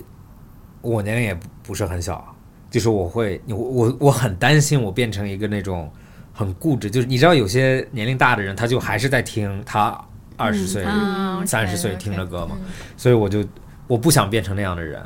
[0.82, 2.34] 我年龄也不不是很小，
[2.70, 5.92] 就是我会我我我很担心我变成一个那种
[6.34, 10.00] 很固执，就是你知道有些年龄大的人，他就还是在听他
[10.38, 12.68] 二十岁、啊三十岁听的歌嘛，嗯。
[12.96, 13.44] 所以我就
[13.88, 15.02] 我不想变成那样的人，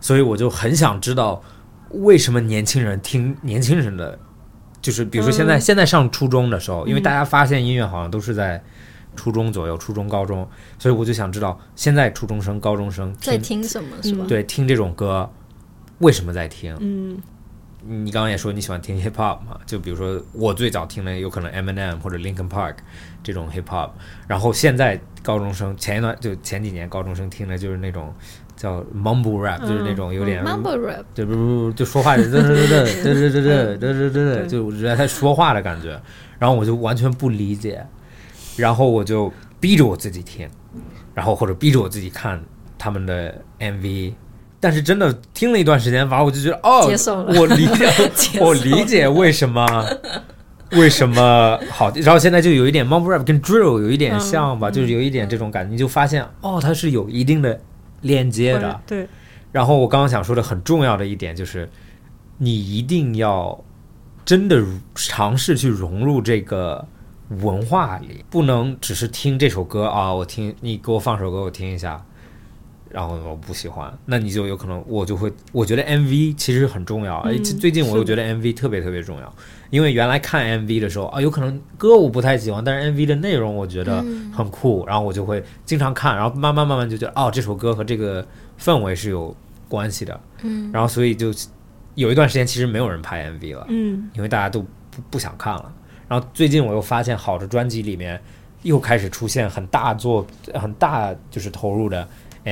[0.00, 1.42] 所以我就很想知道
[1.90, 4.18] 为什么年轻人听年轻人的，
[4.80, 5.60] 就是比如说现在、嗯。
[5.60, 8.62] 现在上初中的时候，因为嗯大家发现音乐好像都是在
[9.16, 14.24] 初中左右，初中高中，所以我就想知道现在初中生、高中生在听听什么是吧？
[14.28, 15.28] 对听这种歌
[15.98, 16.76] 为什么在听？
[16.80, 17.18] 嗯
[17.82, 19.58] 你刚刚也说你喜欢听 hip hop 嘛？
[19.64, 22.74] 就比如说我最早听的有可能 Eminem 或者 Linkin Park
[23.22, 23.90] 这种 hip hop，
[24.26, 28.14] 然后现在高中生前一段就前几年高中生听的就是那种
[28.54, 36.00] 叫 mumble rap，、嗯就是那种有点 Mumble rap，对不不不就说话就嘚嘚嘚嘚嘚嘚嘚嘚嘚嘚嘚，就我觉得他说话的感觉，
[36.38, 37.86] 然后我就完全不理解，
[38.56, 40.46] 然后我就逼着我自己听，
[41.14, 42.42] 然后或者逼着我自己看
[42.76, 44.12] 他们的 MV。
[44.60, 47.66] 但是真的听了一段时间，反正我就觉得哦，接受了我理
[48.14, 49.66] 解， 我理解为什么
[50.72, 51.90] 为什么好。
[51.96, 57.58] 然后现在就有一点 mumble rap 跟 drill 有一点像吧，嗯就是有一点这种感觉，你就发现哦，它是有一定的
[58.02, 58.80] 链接的。
[58.86, 59.08] 对，
[59.50, 61.68] 然后我刚刚想说的很重要的一点就是，
[62.38, 63.58] 你一定要
[64.24, 64.62] 真的
[64.94, 66.86] 尝试去融入这个
[67.40, 72.04] 文化里，不能只是听这首歌啊，我听你给我放首歌我听一下，
[72.90, 79.34] 然后我不喜欢，那你就有可能我就会，我觉得 MV 其实很重要，而且嗯最近我又觉得 MV 特别特别重要，
[79.70, 88.26] 因为原来看 MV 的时候啊，有可能歌我不太喜欢，但是 MV 的内容我觉得嗯很酷，然后我就会经常看，然后慢慢慢慢就觉得哦，这首歌和这个
[88.60, 89.34] 氛围是有
[89.68, 91.32] 关系的，嗯，然后所以就
[91.94, 94.10] 有一段时间其实没有人拍 MV 了，嗯。
[94.14, 94.60] 因为大家都
[94.90, 95.72] 不不想看了。
[96.08, 98.20] 然后最近我又发现好的专辑里面
[98.62, 102.06] 又开始出现很大作很大就是投入的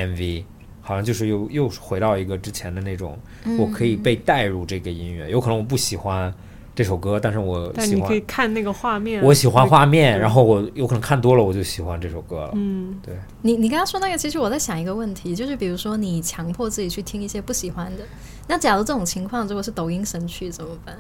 [0.07, 0.45] MV，
[0.81, 3.19] 好像就是又又回到一个之前的那种，
[3.59, 5.29] 我可以被带入这个音乐。
[5.31, 6.33] 有可能我不喜欢
[6.75, 12.51] 这首歌，但是我喜欢但你可以看那个画面，我喜欢画面，然后我有可能看多了我就喜欢这首歌了。
[12.55, 18.05] 嗯对你你刚刚说那个，其实我在想一个问题，就是比如说你强迫自己去听一些不喜欢的，
[18.47, 20.97] 那假如这种情况如果是抖音神曲怎么办？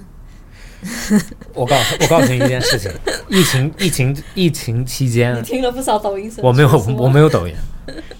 [1.54, 2.88] 我告诉我告诉你一件事情，
[3.28, 7.54] 疫情疫情疫情期间，听了不少抖音神曲，我没有我没有抖音，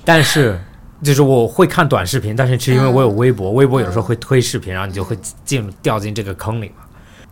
[0.05, 0.59] 但是
[1.03, 6.85] 就是我会看短视频，但是是因为我有微博，微博有时候会推视频，然后你就会进掉进这个坑里嘛。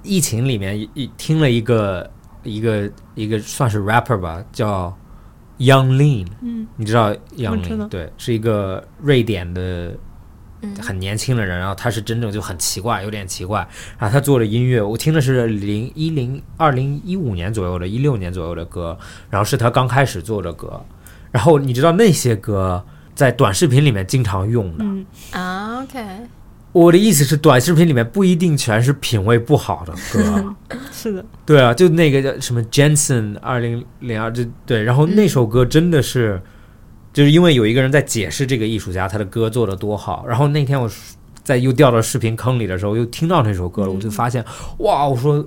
[0.03, 2.11] 疫情里面一听了一个
[2.43, 4.97] 一个一个算是 rapper 吧，叫
[5.59, 9.95] Young Lean，嗯，你知道 Young Lean 对，是一个瑞典的。
[10.81, 13.61] 很年轻的人，然后他是真正就很奇怪，有点奇怪。
[13.99, 18.99] 然后他做的音乐，我听的是零一零二零一五年左右的，一六年左右的歌，
[19.31, 20.83] 然后是他刚开始做的歌。
[21.31, 22.85] 然后你知道那些歌
[23.17, 24.85] 在短视频里面经常用的
[25.37, 25.99] 啊？OK，
[26.71, 30.55] 我的意思是，短视频里面不一定全是品味不好的歌。
[30.93, 34.85] 是的，对啊，就那个叫什么 Jensen 二零零二，就对。
[34.85, 36.41] 然后那首歌真的是。
[37.13, 40.87] 就是因为有一个人在解释这个艺术家他的歌做的多好，然后那天我
[41.43, 44.45] 在又掉到视频坑里的时候，又听到那首歌了，我就发现
[44.81, 45.43] 哇，我说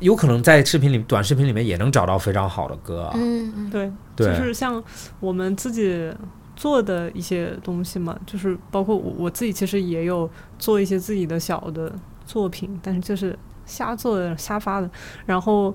[0.00, 3.10] 有可能在视频里短视频里面也能找到非常好的歌。
[3.12, 4.82] 嗯，对，就是像
[5.20, 6.10] 我们自己
[6.62, 10.30] 做的一些东西嘛，就是包括我我自己其实也有
[10.60, 11.92] 做一些自己的小的
[12.24, 13.36] 作品，但是就是
[13.66, 14.88] 瞎做的瞎发的，
[15.26, 15.74] 然后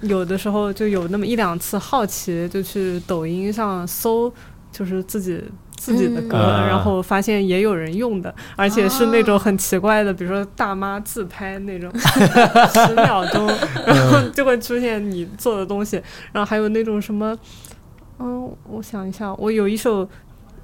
[0.00, 4.32] 有的时候就有那么一两次好奇，就去抖音上搜。
[4.72, 5.42] 就是自己
[5.74, 13.46] 自己的歌，然后发现也有人用的，而且是那种很奇怪的，比如说大妈自拍那种， 十秒钟，
[13.86, 15.96] 然后就会出现你做的东西，
[16.30, 17.34] 然后还有那种什么，
[18.18, 20.08] 嗯，我想一下，我有一首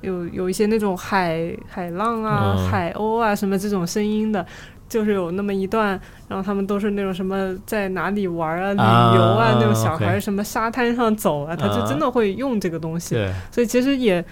[0.00, 4.44] 有有一些那种海海浪啊、海鸥啊什么这种声音的。
[4.88, 5.98] 就是有那么一段，
[6.28, 13.16] 然后他们都是那种什么在哪里玩啊、旅游啊，那种小孩什么沙滩上走啊，他就真的会用这个东西。
[13.50, 14.22] 所以其实也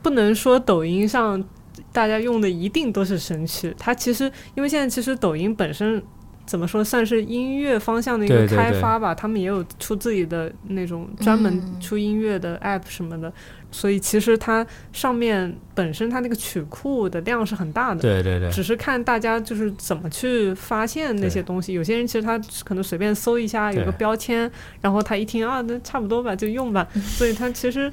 [0.00, 1.42] 不能说抖音上
[1.90, 3.74] 大家用的一定都是神曲。
[3.76, 6.00] 它其实因为现在其实抖音本身
[6.46, 13.32] 怎么说算是音乐方向的一个开发吧，他们也有出自己的那种专门出音乐的 app 什么的。
[13.70, 21.72] 所以其实它上面本身它那个曲库的量是很大的，对对对，只是看大家就是怎么去发现那些东西。
[21.72, 24.48] 有些人其实他可能随便搜一下，有个标签，
[24.80, 26.86] 然后他一听啊，那差不多吧，就用吧。
[26.94, 27.92] 所以它其实，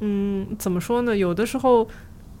[0.00, 1.16] 嗯，怎么说呢？
[1.16, 1.88] 有的时候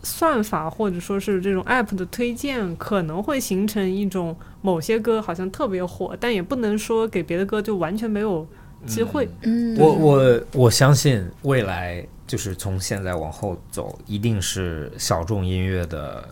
[0.04, 8.46] 算法或者说是这种 app 的推荐可能会形成一种某些歌好像特别火，但也不能说给别的歌就完全没有
[8.86, 9.28] 机会。
[9.42, 12.06] 嗯，我我我相信未来。
[12.26, 16.26] 就是从现在往后走，一定是小众音乐的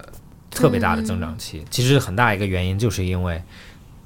[0.51, 1.62] 特别大的增长期。
[1.70, 3.40] 其实很大一个原因，就是因为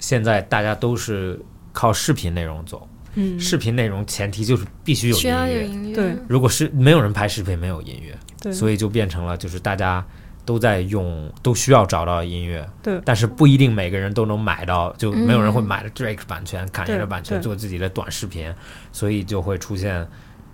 [0.00, 1.40] 现在大家都是
[1.72, 2.86] 靠视频内容走。
[3.14, 5.94] 嗯，视频内容前提就是必须有音乐。
[5.94, 8.18] 对，如果是没有人拍视频，没有音乐。
[8.40, 10.04] 对，所以就变成了就是大家
[10.44, 12.68] 都在用，都需要找到音乐。
[12.82, 18.52] 对，但是不一定每个人都能买到，就没有人会买 Drake 版权、侃爷的版权做自己的短视频，
[18.92, 20.06] 所以就会出现。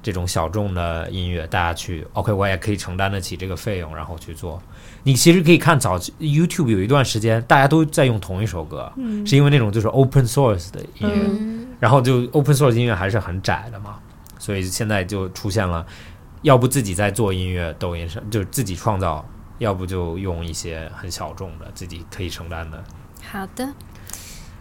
[0.04, 4.60] 这种小众的音乐，大家去 OK，我也可以承担得起这个费用，然后去做。
[5.04, 8.92] 你其实可以看早 YouTube 有一段时间，大家都在用同一首歌，
[9.24, 14.00] 是因为那种就是 Open Source 的音乐，然后就 Open Source 音乐还是很窄的嘛，
[14.40, 15.86] 所以现在就出现了，
[16.42, 19.24] 要不自己在做音乐，抖音上就自己创造，
[19.58, 22.84] 要不就用一些很小众的，自己可以承担的。
[23.30, 23.72] 好的，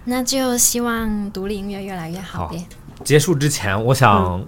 [0.05, 2.65] 那就希望独立音乐越来越好呗。
[3.03, 4.43] 结束之前，我想。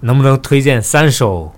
[0.00, 1.50] 能不能推荐三首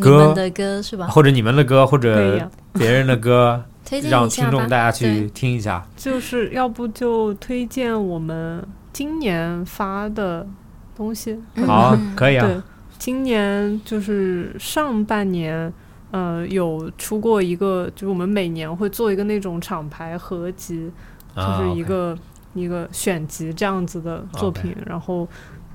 [0.00, 1.06] 歌的歌是吧？
[1.06, 5.86] 或者你们的歌，或者别人的歌， 推荐让听众大家去听一下。
[5.96, 10.44] 就是要不就推荐我们今年发的
[10.96, 11.40] 东西。
[11.64, 12.64] 好，可以啊。
[13.04, 15.72] 对，今年就是上半年，
[16.10, 20.90] 呃，有出过一个，就是我们每年会做一个那种厂牌合集，
[21.36, 22.18] 就是一个
[22.54, 25.28] 一个选集这样子的作品，然后。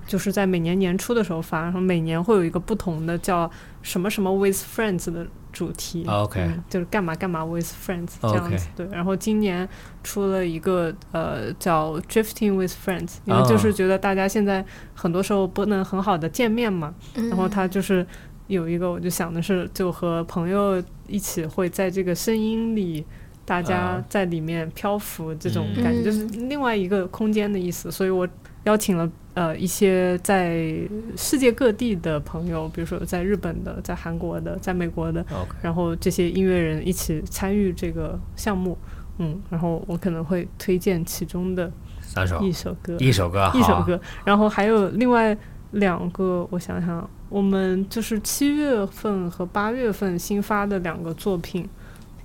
[0.07, 3.47] 就是在每年年初的时候发，然后每年会有一个不同的叫
[3.83, 8.67] 什么什么 with friends 的主题，OK，就是干嘛干嘛 with friends 这样子。
[8.75, 9.67] 对，然后今年
[10.03, 14.63] 出了一个呃叫 drifting with friends，因为就是觉得大家现在
[14.93, 18.05] 很多时候不能很好的见面嘛，然后他就是
[18.47, 23.05] 有一个，我就想的是就和朋友一起会在这个声音里，
[23.45, 28.27] 大家在里面漂浮这种感觉，就是另外一个空间的意思，所以我。
[28.65, 30.77] 邀请了呃一些在
[31.15, 35.25] 世界各地的朋友，比如说在日本的、在韩国的、在美国的，
[35.61, 38.77] 然后这些音乐人一起参与这个项目，
[39.17, 41.71] 嗯，然后我可能会推荐其中的
[42.01, 42.41] 三首。
[42.41, 45.35] 一首歌，一首歌，一首歌，然后还有另外
[45.71, 51.67] 两个，我想想，我们就是七月份和八月份新发的两个作品，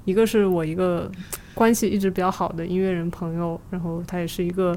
[0.04, 1.08] 一个是我一个
[1.54, 4.76] 关系一直比较好的音乐人朋友，然后他也是一个。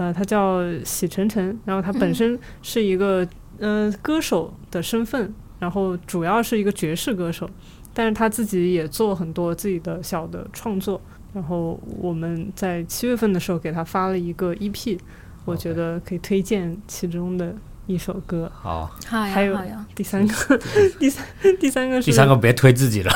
[0.00, 3.26] 呃，他叫喜晨晨，然后他本身是一个
[3.58, 7.46] 呃歌手的身份，然后主要是一个爵士歌手，
[7.92, 10.98] 但是他自己也做很多自己的小的创作。
[11.34, 14.98] 然后我们在七月份的时候给他发了一个 EP，
[15.44, 17.54] 我觉得可以推荐其中的
[17.86, 18.50] 一首歌。
[18.54, 19.54] 好，还有。
[19.94, 20.58] 第三个，
[20.98, 21.26] 第三
[21.60, 23.12] 第三个是第三个别推自己了，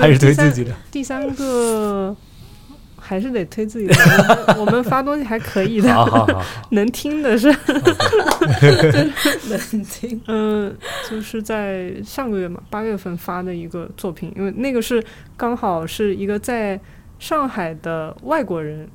[0.00, 0.72] 还是推自己的。
[0.92, 2.16] 第三个
[3.06, 3.94] 还是得推自己的，
[4.58, 7.48] 我们发东西还可以的，好好好， 能听的是，
[9.48, 10.18] 能听。
[10.26, 10.74] 嗯，
[11.10, 15.04] 就是在上个月嘛，八月份发的一个作品，因为那个是
[15.36, 16.80] 刚好是一个在
[17.18, 18.88] 上海的外国人。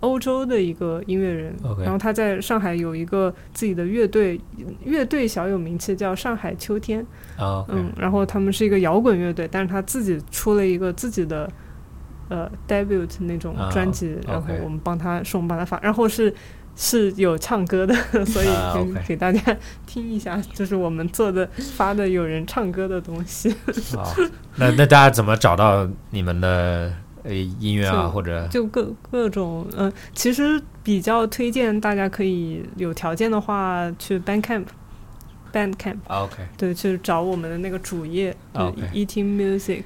[0.00, 4.38] 欧洲的一个音乐人然后他在上海有一个自己的乐队，
[4.84, 7.00] 乐队小有名气，叫上海秋天。
[7.36, 11.50] 啊，嗯，然后他们是一个摇滚乐队，但是他自己出了一个自己的
[12.28, 16.34] 呃 debut 那种啊专辑，然后我们帮他是我们帮他发，然后是
[16.74, 17.94] 是有唱歌的，
[18.26, 23.54] 所以啊给、给大家听一下，就是我们做的发的有人唱歌的东西，
[23.94, 24.14] 好，
[24.56, 26.92] 那那大家怎么找到你们的
[27.22, 28.46] 呃音乐啊，就或者？
[28.48, 34.64] 就各各种嗯、呃其实比较推荐大家可以有条件的话去 Bandcamp。
[35.52, 38.36] Bandcamp 啊 OK 对，去找我们的那个主页
[38.92, 39.84] ，Eating Music，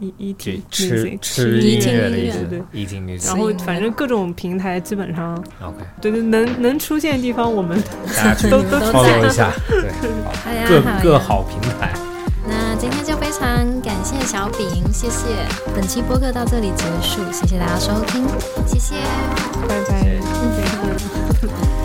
[0.00, 3.26] 对，E 这 Eating 吃吃音音乐的意思对对，eating music。
[3.26, 7.82] 然后反正各种平台基本上，OK，对对，能能出现的地方我们
[8.16, 11.92] 大家都都都 follow 在一下， 对，各各好平台。
[12.50, 15.26] 那今天就非常感谢小饼，谢谢。
[15.74, 18.26] 本期播客到这里结束，谢谢大家收听，
[18.66, 18.94] 谢谢。
[19.68, 20.18] 拜拜。